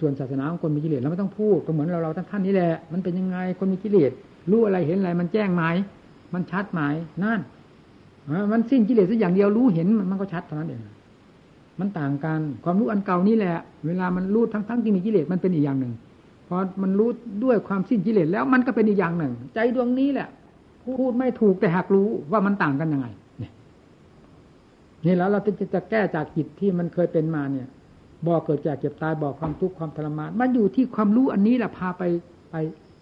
[0.00, 4.10] ส่วนศาสนาของคนมีกิเลสเราไม่ต้องพูดก็เหมือนเราเราท่านนี้แหละมันเป็นยังไงคนมีกิเลส
[4.50, 5.64] รู้อะไรเห็นอะไร มันแจ้งไหม
[6.34, 6.80] มันชัดไหม
[7.24, 7.40] นั่น
[8.52, 10.80] มันสิ้นกิเลสสักอย่างเดียวรู้เห็นมันก็ชัดเท่านั้นเอง
[11.80, 13.56] มันต่างกัน ความรู้อันเก่านี่แหละ
[13.86, 15.92] เวลามันรู้ทั้งทั้งที่มีกิเลสมันเป็นอีกอย่างหนึ่ง
[16.48, 17.08] พอมันรู้
[17.44, 20.28] ด้วยความสิ้นกิเลสแล้วมันก็เป็นอีกอย่างหนึ่ง ใจดวงนี้แหละ
[20.98, 23.06] พูดไม่ถูกแต่หากรู้ว่ามันต่างกันยังไง
[25.04, 27.68] นี่แล้วเราจะจะแก้จากจิตที่มันเคยเป็นมาเนี่ย
[28.26, 32.02] บอกเกิดจากเจ็บตายบอกความทุกข์ความทรมานมันอยู่ที่ความรู้อันนี้แหละพาไป
[32.50, 32.54] ไป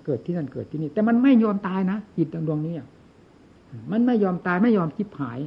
[0.04, 2.74] เกิดที่นั่นเกิดที่นี่ แต่มันไม่ยอมตายนะจิตดวงนี้
[3.92, 5.38] มันไม่ยอมตายไม่ยอมคิดหาย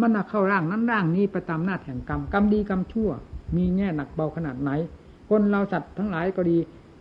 [0.00, 3.10] มันเข้าร่างนั้นร่างนี้ไปตามหน้าแห่งกรรมกรรมดีกรรมชั่ว
[3.56, 4.70] มีแง่หนักเบาขนาดไหน
[5.30, 6.56] คนเราสัตว์ทั้งหลายก็ดี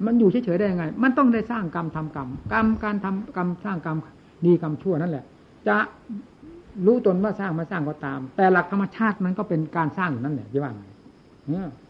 [0.06, 3.98] มันอยู่เฉยๆได้ยังไง มันต้องได้สร้างกรรมทำกรรมกรรมการทำกรรมสร้างกรรม
[4.46, 5.26] ดีกรรมชั่วนั่นแหละ
[5.68, 5.78] จะ
[6.86, 10.72] รู้ตนว่าสร้างมาสร้างก็ตาม แต่หลักธรรมชาติมันก็เป็นการสร้างอยู่นั่นแหละที่ว่า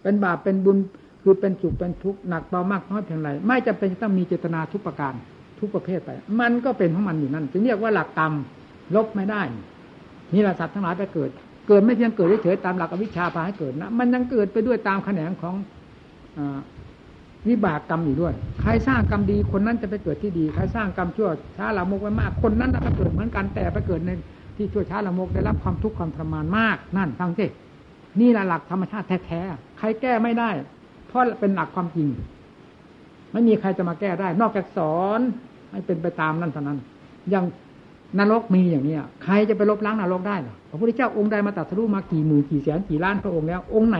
[0.03, 0.77] เป็นบาปเป็นบุญ
[1.23, 5.13] คือเป็นสุขเป็นทุกข์หนักเบามากน้อยเพียงไรไม่จำเป็นต้องมีเจตนาทุกประการ
[5.59, 8.33] ทุกประเภทไป มันก็เป็นของมันอยู่นั่นจึงเรียกว่าหลักกรรม
[8.95, 9.41] ลบไม่ได้
[10.33, 11.29] นี่แหละสัตว์ทั้งหลายไปเกิด
[11.67, 15.55] เกิดไม่เพียงเกิดเฉยๆตามหลักอวิชชาพาให้เกิดนะมันยังเกิดไปด้วยตามแขนงของ
[17.49, 24.11] วิบากกรรมอยู่ด้วย ใครสร้างกรรมดีคนนั้นจะไปเกิดที่ดี ใครสร้างกรรมชั่วช้าละมกไว้มาก คนนั้นจะไปเกิดเหมือนกันแต่ไปเกิดใน
[24.57, 27.45] ที่ชั่วช้าละมกได้รับความทุกข์ความทรมานมากนั่นฟังสิ
[28.21, 30.49] นี่แหละหลักธรรมชาติแท้ๆใครแก้ไม่ได้
[31.07, 32.07] เพราะเป็นหลักความจริง
[33.31, 35.19] ไม่มีใครจะมาแก้ได้ นอกจากสอน
[35.71, 36.77] ให้เป็นไปตามนั่นเท่านั้น
[37.29, 37.45] อย่าง
[38.19, 43.97] นรกมีอย่างนี้ใครจะไปลบล้างนรกได้หรอพระพุทธเจ้าองค์ใดมาตัดสู้มากี่หมื่นกี่แสนกี่ล้านพระองค์แล้ว องค์ไหน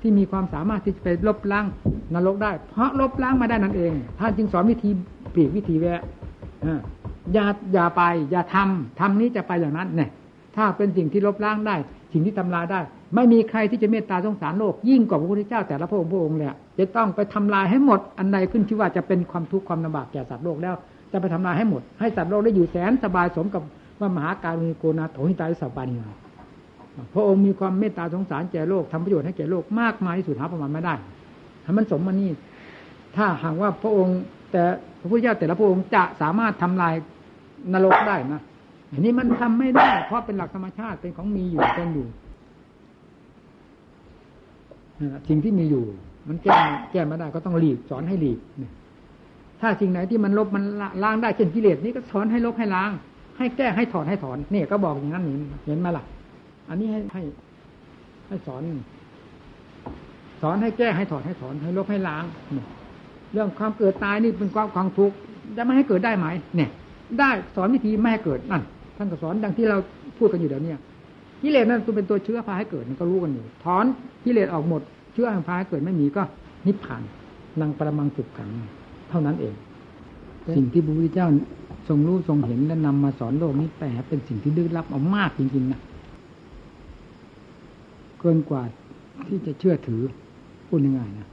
[0.00, 1.66] ที่มีความสามารถที่จะไปลบล้าง
[2.14, 4.90] นรกได้ เพราะลบล้างมาได้นั่นเอง ท่านจึงสอนวิธี
[5.34, 6.02] ปลีกวิธีแวะ
[7.32, 10.10] อย่าอย่าไป อย่าทำทำนี้จะไปอย่างนั้นเนี่ย
[10.56, 11.76] ถ้าเป็นสิ่งที่ลบล้างได้
[12.12, 12.80] สิ่งที่ทำลายได้
[13.14, 16.48] ไม่มีใครที่จะเมตตาสงสารโลก ยิ่งกว่าพระพุทธเจ้าแต่ละพระองค์พระองค์เลย
[16.78, 20.74] จะต้องไปทำลายให้หมดอันใดขึ้นที่ว่าจะเป็นความทุกข์ความลำบากแก่สัตว์โลกแล้ว
[21.12, 23.62] จะไปทำลายให้หมด ให้สัตว์โลกได้อยู่แสนสบายสมกับ
[24.00, 26.08] ว่ามหาการุณิโกนาโถหิตาสัปปานิยา
[27.14, 30.94] พระองค์มีความเมตตาสงสารแก่โลกทำประโยชน์ให้แก่โลกมากมายที่สุดหาประมาณไม่ได้
[31.64, 32.30] ถ้ามันสมมานี่
[33.16, 34.18] ถ้าหากว่าพระองค์
[34.52, 34.62] แต่
[35.00, 36.94] พระพุทธเจ้าแต่ละพระองค์จะสามารถทำลาย
[37.72, 38.40] นรกได้นะ
[38.92, 42.06] อันนี้มันทำไม่ได้ เพราะเป็นหลักธรรมชาติเป็นของมีอยู่เป็นอยู่
[45.28, 45.84] สิ่งที่มีอยู่
[46.28, 46.54] มันแก้
[46.92, 48.38] แก้ไม่ได้ก็ต้องหลีกสอนให้หลีก
[49.62, 50.64] ถ้าสิ่งไหนที่มันลบมัน
[51.02, 52.90] ล้างได้เช่นกิเลสนี่ก็สอนให้ลบให้ล้าง
[53.38, 56.04] ให้แก้ให้ถอนให้ถอนนี่ก็บอกอย่างนั้นนี่เห็นไหมล่ะ
[56.68, 57.22] อันนี้ให้ให้
[58.28, 58.62] ให้สอน
[60.42, 62.24] สอนให้แก้ให้ถอนให้ถอนให้ลบให้ล้าง
[63.32, 65.16] เรื่องความเกิดตายนี่เป็นความความทุกข์
[65.56, 66.70] จะไม่ให้เกิดได้ไหมเนี่ย
[67.18, 68.62] ได้สอนวิธีไม่ให้เกิดนั่น
[68.96, 69.76] ท่านก็สอนดังที่เรา
[70.18, 70.72] พูดกันอยู่เดี๋ยวนี้
[71.42, 73.84] กิเลสนั่นตัวเป็นตัวเชื้อพาให้เกิดก็รู้กันอยู่ถอน
[74.24, 74.82] กิเลสออกหมด
[75.12, 76.22] เชื้อพาให้เกิดไม่มีก็
[76.66, 77.02] นิพพาน
[77.60, 78.50] นังปรมังสุขขัง
[79.12, 79.54] เท่านั้นเอง
[80.56, 81.28] สิ่งที่พระพุทธเจ้า
[81.88, 85.80] ทรงรู้ทรงเห็นและนำมาสอนโลกนี้แต่เป็นสิ่งที่ลึกลับเอามากจริงๆนะ
[88.20, 88.62] เกินกว่า
[89.26, 90.02] ที่จะเชื่อถือ
[90.66, 91.26] พูดง่ายๆนะ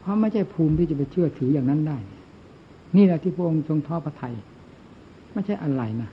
[0.00, 1.98] เพราะไม่ใช่ภูมิที่จะไปเชื่อถืออย่างนั้นได้
[2.96, 4.34] นี่แหละที่พระองค์ทรงท้อพระไทย
[5.32, 6.10] ไม่ใช่อะไรนะ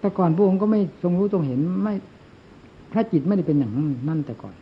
[0.00, 1.94] แต่ก่อนพระองค์ก็ไม่ทรงรู้ทรงเห็นไม่
[2.92, 3.72] พระจิตไม่ได้เป็นอย่าง
[4.08, 4.54] นั้นแต่ก่อน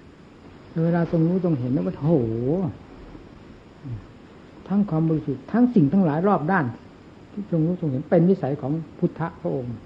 [0.85, 2.11] เวลาทรงรู้ทรงเห็นแล้วว่าโห
[4.71, 6.67] ทั้งความบริสุทธิ์ทั้งสิ่งทั้งหลายรอบด้าน
[7.33, 9.77] ที่ทรงรู้ทรงเห็นเป็นวิสัยของพุทธพระองค์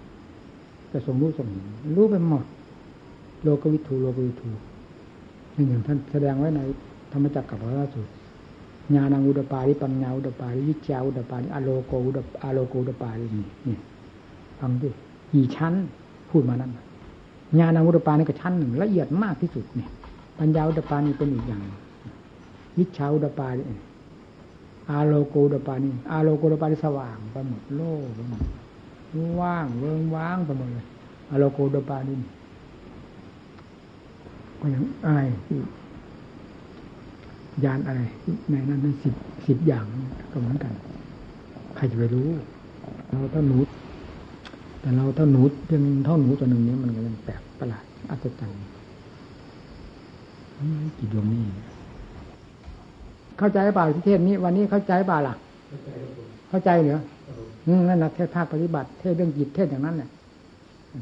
[0.93, 1.65] จะทรงรู้ทรงเห็น
[1.97, 2.45] รู้ไปหมด
[3.43, 4.51] โลกวิถูโลกวิถู
[5.55, 6.61] นี่อย่างท่านแสดงไว้ใน
[7.13, 8.13] ธรรมจักรกับพระราสูตร
[8.95, 13.77] ญาณังอุดปาริปัญญาอุดปาริวิจาอุดปาริอโลโกอุดอโลโกอุดปารินี่นี่
[14.59, 14.89] ฟังดิ
[15.33, 15.75] กี่ชั้น
[16.31, 16.73] พูดมานั้น
[17.59, 19.91] ญาณังอุดปานี่ก็ชั้นหนึ่งละเอียดมากที่สุดเนี่ย
[20.39, 21.63] ปัญญาอุดปานี่เป็นอีกอย่าง
[22.79, 23.63] วิชาอุดปาริ
[24.91, 28.43] อาโลโกดปานี่อาโลโกดปาริสว่างไปหมดโล่ไปหมด
[29.41, 30.87] ว่างเวิงว่างไปหมดเลย
[31.31, 32.17] อาโลโกดปานี่
[34.61, 35.21] ก็ยังอะไร
[37.65, 38.01] ยานอะไร
[38.51, 39.15] ในนั้นนั้นสิบ
[39.47, 39.85] สิบอย่าง
[40.33, 40.73] ก็เหมือนกัน
[41.77, 42.29] ใครจะไปรู้
[43.09, 43.59] เราถ้าหนู
[44.81, 48.63] แต่เราถ้าหนูเพียงเท่าหนูตัวหนึ่งนี้มันก็ยังแปลกประหลาดอัศจรรย์
[50.99, 51.45] กี่ดวงนี่
[53.39, 55.35] เข้าใจเปล่าที่เทศนี้วันนี้เข้าใจเปล่าล่ะ
[56.51, 57.01] เข้าใจเหรอ
[57.89, 60.11] นั่นนะเทศภาคปฏิบัติ เทศเรื่องจิตเทศอย่างนั้นเนี่ย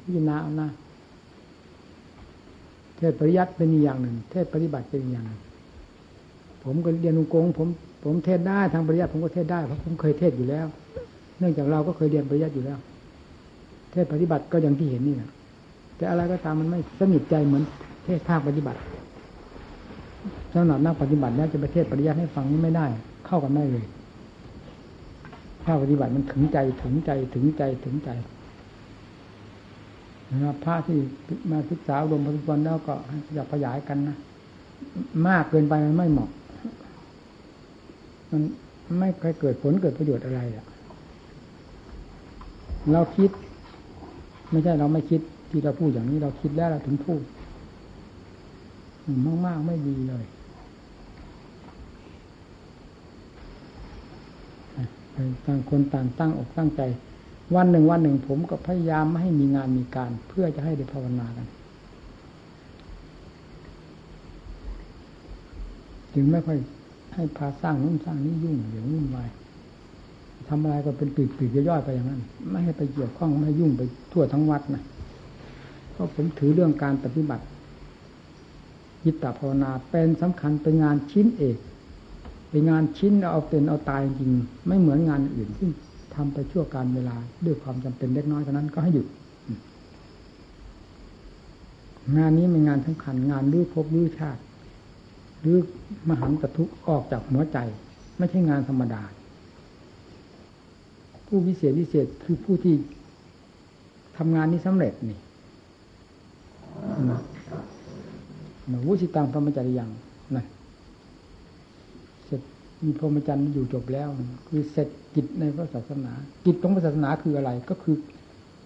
[0.04, 0.68] พิจารณาเอานะ
[2.96, 5.40] เทศปริยัติเป็นอย่างหนึ่ง เทศปฏิบัติเป็นอย่างหนึ่ง
[6.64, 7.68] ผมก็เรียนองกงผม
[8.04, 10.66] ผมเทศได้ทางปริยัติผมก็เทศได้เพราะผมเคยเทศอยู่แล้ว
[11.38, 12.78] เนื่องจากเราก็เคยเรียนปริยัติอยู่แล้ว
[13.92, 15.30] เทศปฏิบัติก็อย่างที่เห็นนี่นะ
[15.96, 17.62] แต่อะไรก็ตามมันไม่สนิทใจเหมือน
[18.04, 18.78] เทศภาคปฏิบัติ
[20.52, 22.86] สำหรับนักปฏิบัติแล้วจะไปเทศปริยัติให้ฟังนี่ไม่ได้
[23.26, 23.84] เข้ากันไม่เลย
[25.64, 28.10] ภาปฏิบัติมันถึงใจถึงใจถึงใจถึงใจ
[30.30, 30.98] นะครับพระที่
[31.50, 32.94] มาศึกษาลมพระพุทธแล้วก็
[33.34, 34.16] อยากขยายกันนะ
[35.28, 36.30] มากเกินไปมันไม่เหมาะ
[38.30, 38.42] มัน
[39.00, 40.64] ไม่เคยเกิดผลเกิดประโยชน์อะไรอะ
[42.92, 43.30] เราคิด
[44.50, 47.20] ไม่ใช่เราไม่คิดที่เราพูดอย่างนี้เราคิดแล้วเราถึงพูด
[49.26, 50.24] มากมากไม่ดีเลย
[55.16, 56.82] ต่างคนต่างตั้งอกตั้งใจ
[57.54, 61.46] วันหนึ่งวันหนึ่งผมก็พยายามไม่ให้มีงานมีการ เพื่อจะให้ได้ภาวนากัน
[66.14, 66.58] จึงไม่ค่อย
[67.14, 69.28] ให้พาสร้างนู่นสร้างนี่ยุ่งเดี๋ยววุ่นวาย
[70.48, 73.82] ทำอะไรก็เป็นปีกๆย่อยๆไปอย่างนั้น ไม่ให้ไปเกี่ยวข้องไม่ให้ยุ่งไป
[74.12, 74.82] ทั่วทั้งวัดนะ
[75.92, 77.44] เพราะผมถือเรื่องการปฏิบัติ
[79.04, 81.56] ยิตตภาวนาเป็นสำคัญเป็นงานชิ้นเอก
[82.52, 84.30] เป็นงานชิ้นเอาเป็นเอาตายจริง
[84.66, 85.68] ไม่เหมือนงานอื่นที่
[86.14, 89.06] ทำไปชั่วการเวลาด้วยความจำเป็นเล็กน้อยเท่านั้นก็ให้หยุด
[92.16, 94.40] งานนี้เป็นงานสำคัญงานรื้อภพรื้อชาติ
[95.44, 95.56] รือ
[96.08, 97.58] มหันตทุกออกจากหัวใจ
[98.18, 99.02] ไม่ใช่งานธรรมดา
[101.26, 102.74] ผู้วิเศษวิเศษคือผู้ที่
[104.16, 105.18] ทำงานนี้สำเร็จนี่
[107.10, 107.20] นะ
[108.86, 109.90] วุสิตังพรหมจริยัง
[110.36, 110.44] นะ
[112.84, 114.08] มีพรหมจรรย์อยู่จบแล้ว
[114.48, 116.12] คือเสร็จกิจในพระศาสนา
[116.44, 117.96] กิจของพระศาสนาคืออะไร ก็คือ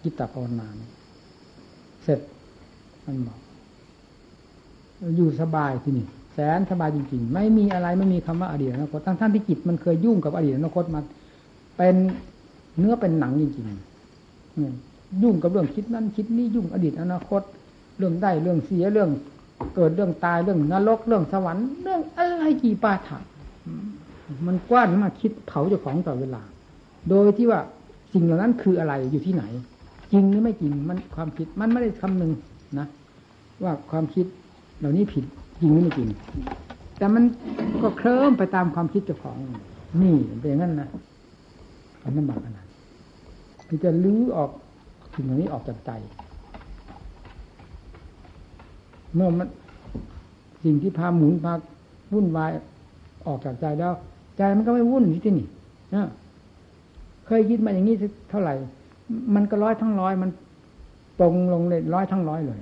[0.02, 0.66] กิตตภาวนา
[2.04, 2.20] เสร็จ
[3.04, 3.38] มันบอก
[5.16, 11.00] อยู่สบายที่นี่แสนสบายจริงๆ ไม่มีอะไรไม่มีคำว่าอดีตอนาคตทั้งท่านที่จิตมันเคยยุ่งกับอดีตอนาคตมา
[11.76, 11.96] เป็น
[12.78, 17.42] เนื้อเป็นหนังจริงๆยุ่งกับเรื่องคิดนั้นคิดนี้ยุ่งอดีตอนาคต
[17.98, 19.10] เรื่องได้เรื่องเสียเรื่อง
[19.76, 23.18] เกิดเรื่องตายเรื่องนรกเรื่องสวรรค์เรื่องอะไรกี่ปาถะ
[24.47, 26.43] มันกว้านมาคิดเผาเจ้าของต่อเวลา
[27.09, 27.61] โดยที่ว่า
[28.12, 29.45] สิ่งเหล่านั้นคืออะไรอยู่ที่ไหน
[30.12, 32.33] จริงหรือไม่จริงมันความคิดมันไม่ได้คำหนึ่ง
[32.79, 32.87] นะ
[33.62, 34.27] ว่าความคิด
[34.79, 35.24] เหล่านี้ผิด
[35.61, 36.09] จริงหรือไม่จริง
[36.99, 37.24] แต่มัน
[37.83, 39.37] ก็เคลิ้มไปตามความคิดเจ้าของ
[40.03, 40.89] นี่เป็นอย่างนั้นนะ
[42.03, 42.66] มันลำบากขนาด
[43.68, 44.51] ที่จะลื้อออก
[45.14, 45.91] สิ่งเหล่านี้ออกจากใจ
[49.14, 49.49] เมื่อมัน
[50.64, 51.53] สิ่งที่พาหมุนพา
[52.12, 52.51] วุ่นวาย
[53.27, 53.93] ออกจากใจแล้ว
[54.37, 55.47] ใจมันก็ไม่วุ่นที่นี่
[55.95, 56.09] นะ
[57.26, 57.97] เคยคิดมาอย่างนี้
[58.30, 58.55] เท่าไหร่
[59.34, 60.30] มันก็ร้อยทั้งร้อยมัน
[61.20, 62.61] ตรงลงเลยร้อยทั้งร้อยเลย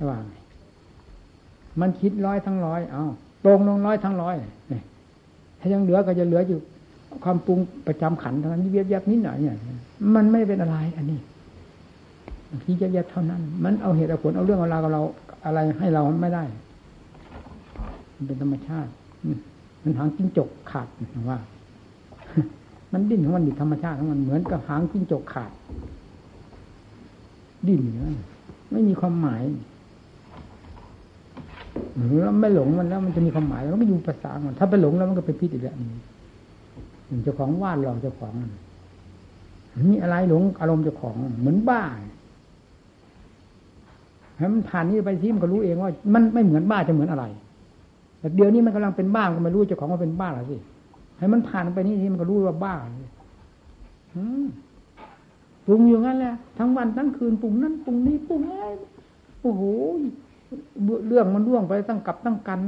[0.00, 0.22] ระหว่าง
[1.80, 3.04] มันคิดร้อยทั้งร้อย เอา
[3.44, 4.34] ตรงลงร้อยทั้งร้อย
[5.60, 6.58] ถ้ายังเหลือก็จะเหลืออยู่
[7.24, 9.56] ความปรุงประจำขันเท่านั้นเยียบยับนิดหน่อยเนี่ย
[10.14, 11.18] มันไม่เป็นอะไร อันนี้
[12.64, 15.02] ที่เยียบยับเท่านั้น มันเอาเหตุเอาผลเอาเรื่องเอาราวกับเรา
[15.44, 16.44] อะไรให้เราไม่ได้
[18.14, 18.90] มันเป็นธรรมชาติ
[19.86, 20.88] มันหางจิ้งจกขาด
[21.30, 21.38] ว่า
[22.92, 25.50] มันดิ้นของมันดิธรรมชาติของมันเหมือนกับหางจิ้งจกขาด
[27.66, 28.18] ดิ้นเนี่ย
[28.72, 29.42] ไม่มีความหมาย
[32.20, 35.76] แล้วไม่หลงมันแล้วมันจะมีความหมายแล้วไม่อยู่ภาษามันถ้าไปหลงแล้วมันก็เป็นพิษอีกแล้ว
[37.22, 38.32] เจ้าของวาดหลอกเจ้าของ
[39.84, 41.82] นี่อะไรหลงอารมณ์เจ้าของเหมือนบ้า
[44.36, 47.24] ให้มันผ่านนี้ไปที่มันก็รู้เองว่า มันไม่เหมือนบ้าจะเหมือนอะไร
[48.18, 50.56] แต่เดี๋ยวนี้มันกำลังเป็นบ้าก็ไม่รู้เจ้าของว่าเป็นบ้าหรือสิ
[51.18, 52.74] ให้มันผ่านไปนี่ที่มันก็รู้ว่าบ้า
[55.66, 58.66] ปรุงอยู่งั้นแหละทั้งวันทั้งคืนปรุงนั้นปรุงนี้ปรุงอะไร
[59.40, 59.62] โอ้โห
[61.06, 62.58] เรื่องมันล่วงไปตั้งกับตั้งกัน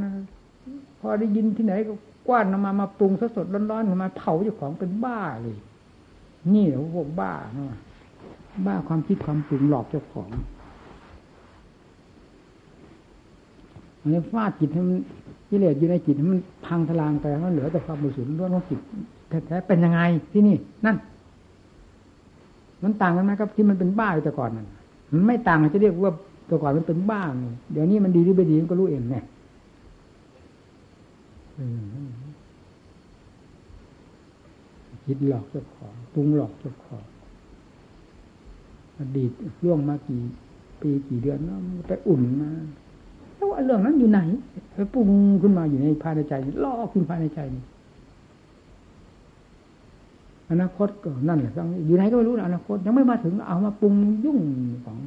[1.00, 1.92] พอได้ยินที่ไหนก็
[2.28, 5.56] กว้านมามาปรุงสดสดร้อนๆมาเผาเจ้าของเป็นบ้าเลย
[6.54, 7.78] นี่เหรอพวกบ้าเนาะ
[8.66, 10.28] บ้าความคิดความปรุงหลอกเจ้าของ
[14.00, 14.98] อันนี้ฟาดจิตให้มัน
[15.48, 18.80] กิเลสอยู่ในจิตมันพังทลางไปมันเหลือแต่ความบริสุทธิ์ล้วนของจิต
[19.28, 20.00] แท้ๆเป็นยังไง
[20.32, 20.96] ที่นี่ นั่น
[22.82, 24.66] มันต่างกันไหมครับที่มันเป็นบ้าแต่ก่อนมัน
[25.12, 26.12] มันไม่ต่างจะเรียกว่า
[26.46, 27.22] แต่ก่อนมันเป็นบ้า
[27.72, 29.24] เดี๋ยวนี้มันดีหรือไม่ดีมันก็รู้เองเนี่ย
[35.04, 37.04] คิดหลอกเจ้าของปรุงหลอกเจ้าของ
[38.98, 39.30] อดีต
[39.64, 40.20] ล่วงมากี่
[40.80, 42.50] ปีกี่เดือนแล้วไปอุ่นมา
[43.38, 44.20] แล้วเรื่องนั้นอยู่ไหน
[44.74, 45.08] ไปปรุง
[45.42, 46.34] ขึ้นมาอยู่ในภายในใจ
[46.64, 47.64] ล่อขึ้นภายในใจนี่
[50.50, 51.52] อนาคตก็นั่นแหละ
[51.86, 54.38] อยู่ไหนก็ไม่รู้อนาคตยังไม่มาถึงเอามาปรุงยุ่ง
[54.84, 54.98] ของ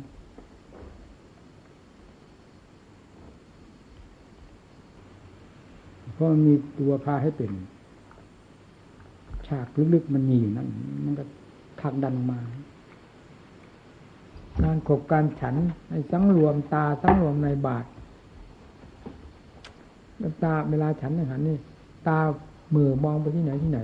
[6.13, 7.51] เพราะมีตัวพาให้เป็น
[9.47, 10.67] ฉากลึกๆมันมีอยู่นั่น
[11.05, 11.23] มันก็
[11.82, 12.39] ทักดันมา
[14.63, 15.55] การขบการฉัน
[15.89, 17.86] ในสังรวมตาสังรวมในบาท
[20.43, 21.57] ตาเวลาฉันในหันนี่
[22.07, 22.17] ตา
[22.69, 23.80] เมื่อมองไปที่ไหนที่ไหน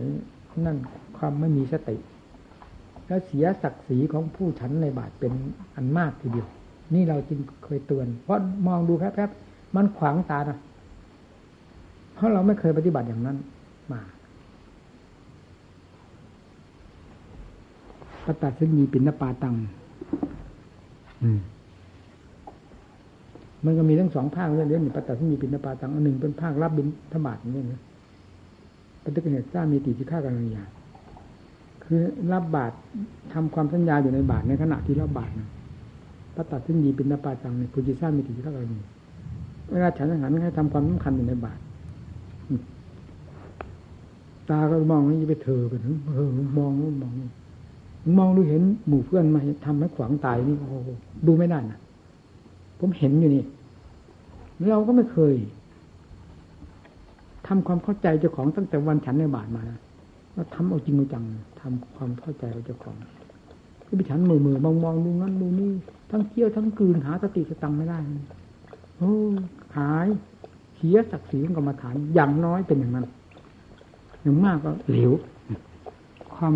[0.66, 0.78] นั่น
[1.18, 1.98] ความไม่มีสติ
[3.08, 5.34] แล้วเสียศักดิ์ศรีของผู้ฉันในบาทเป็น
[5.76, 6.48] อันมากทีเดียว
[6.94, 10.58] นี่เราจึงเคยเตือน เพราะมองดูแป๊บๆมันขวางตานะ
[12.14, 13.38] เพราะเราไม่เคยปฏิบัติอย่างนั้น
[13.92, 14.02] มา
[18.26, 19.56] ปตัดซึ่งมีปินนปาตัง
[21.24, 21.30] มั
[23.66, 27.82] มันก็มีทั้งสองภาคเรื่องนี้ปตัดซึ่มีปินนปาตังอันหนึ่งเป็นภาครับบินธบาตนี่นะ
[29.04, 30.64] ปฏิกิริยาสร้างมีติจิฆากันยา
[31.84, 32.02] คือ
[32.32, 32.76] รับบาตร
[33.34, 35.48] ทำความสัญญาอยู่ในบาตรในขณะที่รับบาตรนะ
[36.36, 38.88] ปตัดซึ่มีปินนปาตังเนี่ยปุจิสร้างมีติจิฆากันยา
[39.72, 41.62] เวลาฉันอาหารให้ทำความสำคัญอยู่ในบาตร
[44.50, 47.12] ตาก็มองนี่ไปเธอไปถึงเออมองมอง
[48.18, 50.90] มองดูเห็นหมู่เพื่อนมาทำให้ขวางตายนี่โอ้โห
[51.28, 51.80] ดูไม่ได้นะ
[52.80, 53.44] ผมเห็นอยู่นี่
[54.70, 55.36] เราก็ไม่เคย
[57.48, 61.24] ทำความเข้าใจเจ้าของตั้งแต่วันฉันในบาทมาแล้วทำเอาจริงเอาจัง
[61.62, 62.96] ทำความเข้าใจเจ้าของ
[63.88, 65.72] ก็ไปฉันมือมือมองมองดูนั้นดูนี่
[66.12, 68.00] ทั้งเที่ยวทั้งคืนหาสติสตังไม่ได้
[68.98, 69.14] โอ้
[69.78, 70.08] หาย
[70.76, 73.06] เสียศักดิ์ศรีของกรรมฐานอย่างน้อยเป็นอย่างนั้น
[74.22, 75.12] อย่างมากก็เหลว
[76.36, 76.54] ความ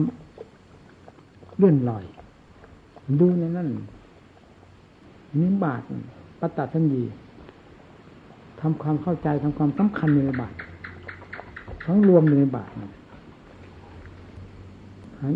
[1.57, 2.03] เลื่อนลอย
[3.19, 3.67] ดูในนั้น
[5.39, 5.81] นิบาต
[6.39, 7.03] ปัตตทันยี
[8.59, 10.53] ทำความเข้าใจทำความสำคัญในบาต
[11.85, 12.71] ทั้งรวมในบาต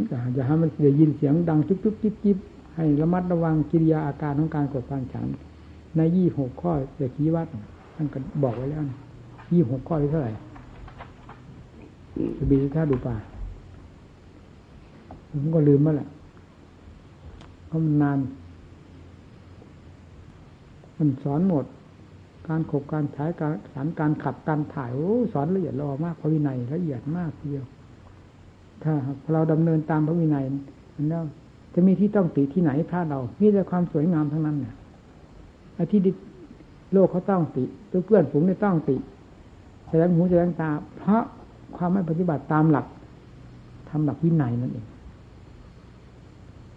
[0.08, 2.38] อย่าให้มันได้ยินเสียงดังจุ๊บจุ๊บจิ๊บจิ๊บ
[2.76, 5.28] ให้ระมัดระวังกิริยาอาการของการกดฟังฉัน
[5.96, 7.48] ในยี่หกข้อเด็กชี้วัด
[7.96, 8.82] ท่านก็บอกไว้แล้ว
[9.54, 10.32] ยี่หกข้อที่เท่าไหร่
[12.38, 13.16] จะบีถ้าดูป่า
[15.30, 16.10] ผมก็ลืมมาแหละ
[17.68, 18.20] เพราะมันนาน
[20.98, 21.66] มันสอนหมด
[22.48, 27.64] การขบการใช้การสารการขับการถ่ายโอ้สอนละเอียดรอมากพระวินัยละเอียดมากเดียว
[28.84, 28.94] ถ้า
[29.34, 30.44] เราดำเนินตามพระวินัย
[30.96, 31.24] มันแล้ว
[31.74, 34.74] จะมีที่ต้องติที่ไหนพระเรามีแต่ความสวยงามทั้งนั้นเนี่ย
[35.76, 36.00] ไอ้ที่
[36.94, 38.96] โลกเขาต้องติตัวเพื่อนฝูงเนี่ยต้องติ
[39.88, 41.24] แสดงหูแสดงตา เพราะ
[41.78, 42.86] ความไม่ปฏิบัติตามหลัก
[43.90, 44.88] ทำหลักวินัยนั่นเอง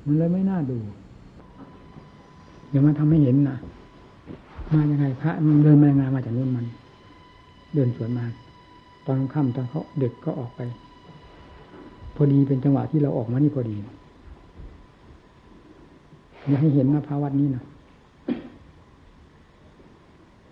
[0.04, 0.78] มันเลยไม่น่าดู
[2.68, 3.56] เดี๋ยวมาทำให้เห็นนะ
[4.74, 6.66] มายังไงพระมันเดินมายังไงมาจากนู้นมัน
[7.74, 8.24] เดินสวนมา
[9.06, 10.60] ตอนค่ำตอนเขาเด็กก็ออกไป
[12.14, 13.76] พอดีเป็นจังหวะที่เราออกมานี่พอดี
[16.48, 17.62] อยากให้เห็นนะภาวัดนี้นะ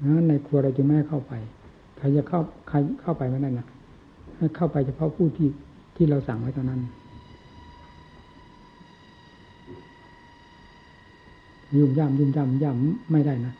[0.03, 1.33] นั้นในครัวเราจะไม่เข้าไป
[1.97, 3.67] ใครจะเข้าใครเข้าไปไม่ได้นะ
[4.37, 5.49] ให้เข้าไปเฉพาะผู้ที่
[5.97, 6.81] ที่เราสั่งไว้เท่านั้น
[11.75, 13.55] ยุ่มย่ำยุ่มย่ำย่ำไม่ได้นะ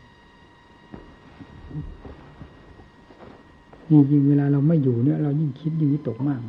[3.89, 6.39] นี่ยิ่งเวลาเราไม่อยู่เนี่ย เรายิ่งคิดยิ่งวิตกมาก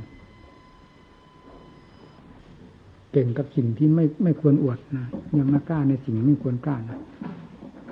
[3.12, 5.04] เก่งกับสิ่งที่ไม่ไม่ควรอวดนะ
[5.36, 6.98] ยังมากล้าในสิ่งไม่ควรกล้านะ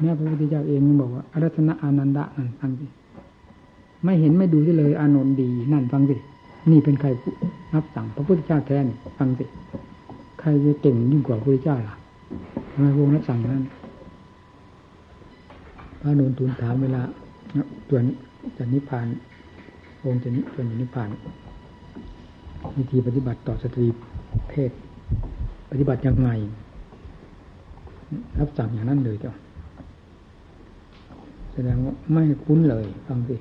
[0.01, 2.86] เนี่ยพระพุทธเจ้าเองบอกว่าอารัตนะอานันดะนั่นฟังสิ
[4.05, 6.16] ไม่เห็นไม่ดูเลย อานนท์ดีนั่นฟังสิ
[6.70, 7.09] นี่เป็นใคร
[7.74, 8.86] รับสั่งพระพุทธเจ้าแทน
[9.18, 9.44] ฟังสิ
[10.40, 11.94] ใครจะเก่งยิ่งกว่าพระพุทธเจ้าล่ะ
[12.70, 13.64] ทำไมวงรับสั่งนั้น
[16.01, 17.03] พระนนทูลถามเวลา
[17.88, 17.99] ตัว
[18.57, 19.07] จะนิพพาน
[20.05, 21.11] องค์จะนิตัวนิพพาน
[22.76, 23.86] วิธีปฏิบัติต่อสตรี
[24.49, 24.70] เพศ
[25.70, 26.30] ปฏิบัติยังไง
[28.38, 29.32] รับสั่งอย่างนั้นเลยเจ้ะ
[31.53, 33.36] แสดงว่าไม่คุ้นเลยฟังสิ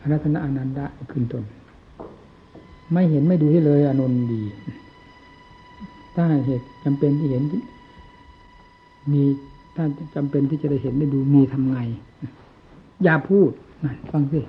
[0.00, 1.44] อนัตนะอนันดะขึ้นตน
[2.92, 4.42] ไม่เห็นไม่ดูที่เลยอนนดี
[6.14, 7.42] ถ้าเหตุจำเป็นที่เห็น
[9.12, 9.22] มี
[9.76, 11.78] ถ้าจำเป็นที่จะได้เห็นได้ดูมีทำไง
[13.04, 13.50] อย่าพูด
[13.84, 14.40] นะฟังสิ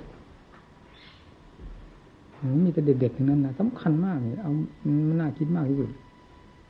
[2.64, 4.52] มีแต่เด็ดๆทั้งนั้นนะสำคัญมากเลยเอา
[5.08, 5.90] มันน่าคิดมากที่สุด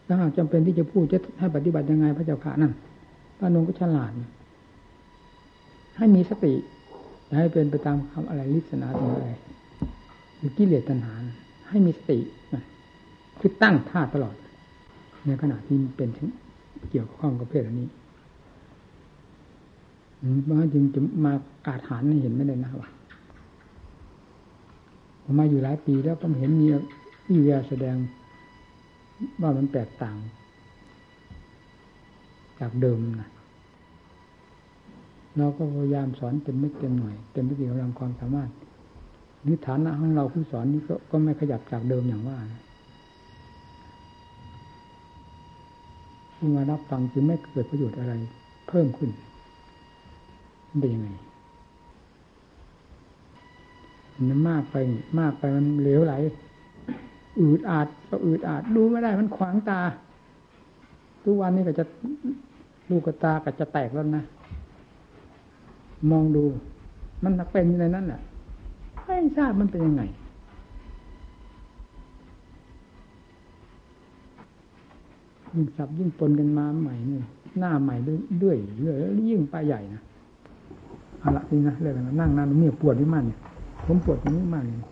[0.06, 2.72] ถ้าหากจำเป็นที่จะพูดจะให้ปฏิบัติยังไงพระเจ้าค่ะนั่น
[3.38, 4.12] พระนงก็ฉลาด
[5.96, 6.54] ให้มีสติ
[7.38, 9.28] ให้เป็นไปตามคำอะไรลิศนาตรงอะไร
[10.36, 11.14] หรือกิเลสตัณหา
[11.68, 12.18] ให้มีสติ
[13.40, 14.34] คือตั้งท่าตลอด
[15.26, 16.08] ในขณะที่เป็น
[16.90, 17.88] เกี่ยวข้องกับเพศอันนี้
[20.48, 21.32] มาจึงจะมา
[21.66, 22.99] อาถานเห็นไม่ได้นะวะผ
[25.30, 26.66] มมาอยู่หลายปีแล้วก็เห็นมี
[27.30, 27.96] วิวแสดง
[29.40, 30.16] ว่ามันแตกต่าง
[32.60, 33.30] จากเดิมนะ
[35.38, 38.50] เราก็พยายามสอนเต็มไม่เต็มหน่วยเต็มที่กำลังความสามารถ
[39.46, 42.38] นิฐานะของเราผู้สอนนี่ก็ไม่ขยับจากเดิมอย่างว่า
[46.34, 48.12] ที่มารับฟังจึงไม่เกิดประโยชน์อะไร
[48.68, 49.10] เพิ่มขึ้น
[50.68, 51.08] มันเป็นยังไง
[54.28, 54.76] มันมากไป
[55.18, 56.14] มากไปมันเหลวไหล
[57.40, 59.80] อืดอาดก็อืดอาดดูไม่ได้มันขวางตา
[61.24, 61.84] ทุกวันนี้ก็จะ
[62.90, 64.24] ลูกตาก็จะแตกแล้วนะ
[66.10, 66.44] มองดู
[67.24, 68.20] มันเป็นในนั้นแหละ
[69.04, 70.02] ไม่ทราบมันเป็นยังไง
[75.54, 77.18] ยิ่งสับยิ่งปนกันมาใหม่นี่
[77.58, 78.96] หน้าใหม่เรื่อยเรื่อย
[79.30, 80.02] ยิ่งป้าใหญ่นะ
[81.20, 83.38] เอาละนี่นะเรื่องนั้นนั่งนานเมียปวดที่มันเนี่ย
[83.92, 84.89] ผมปวดตรงนี้มากเลย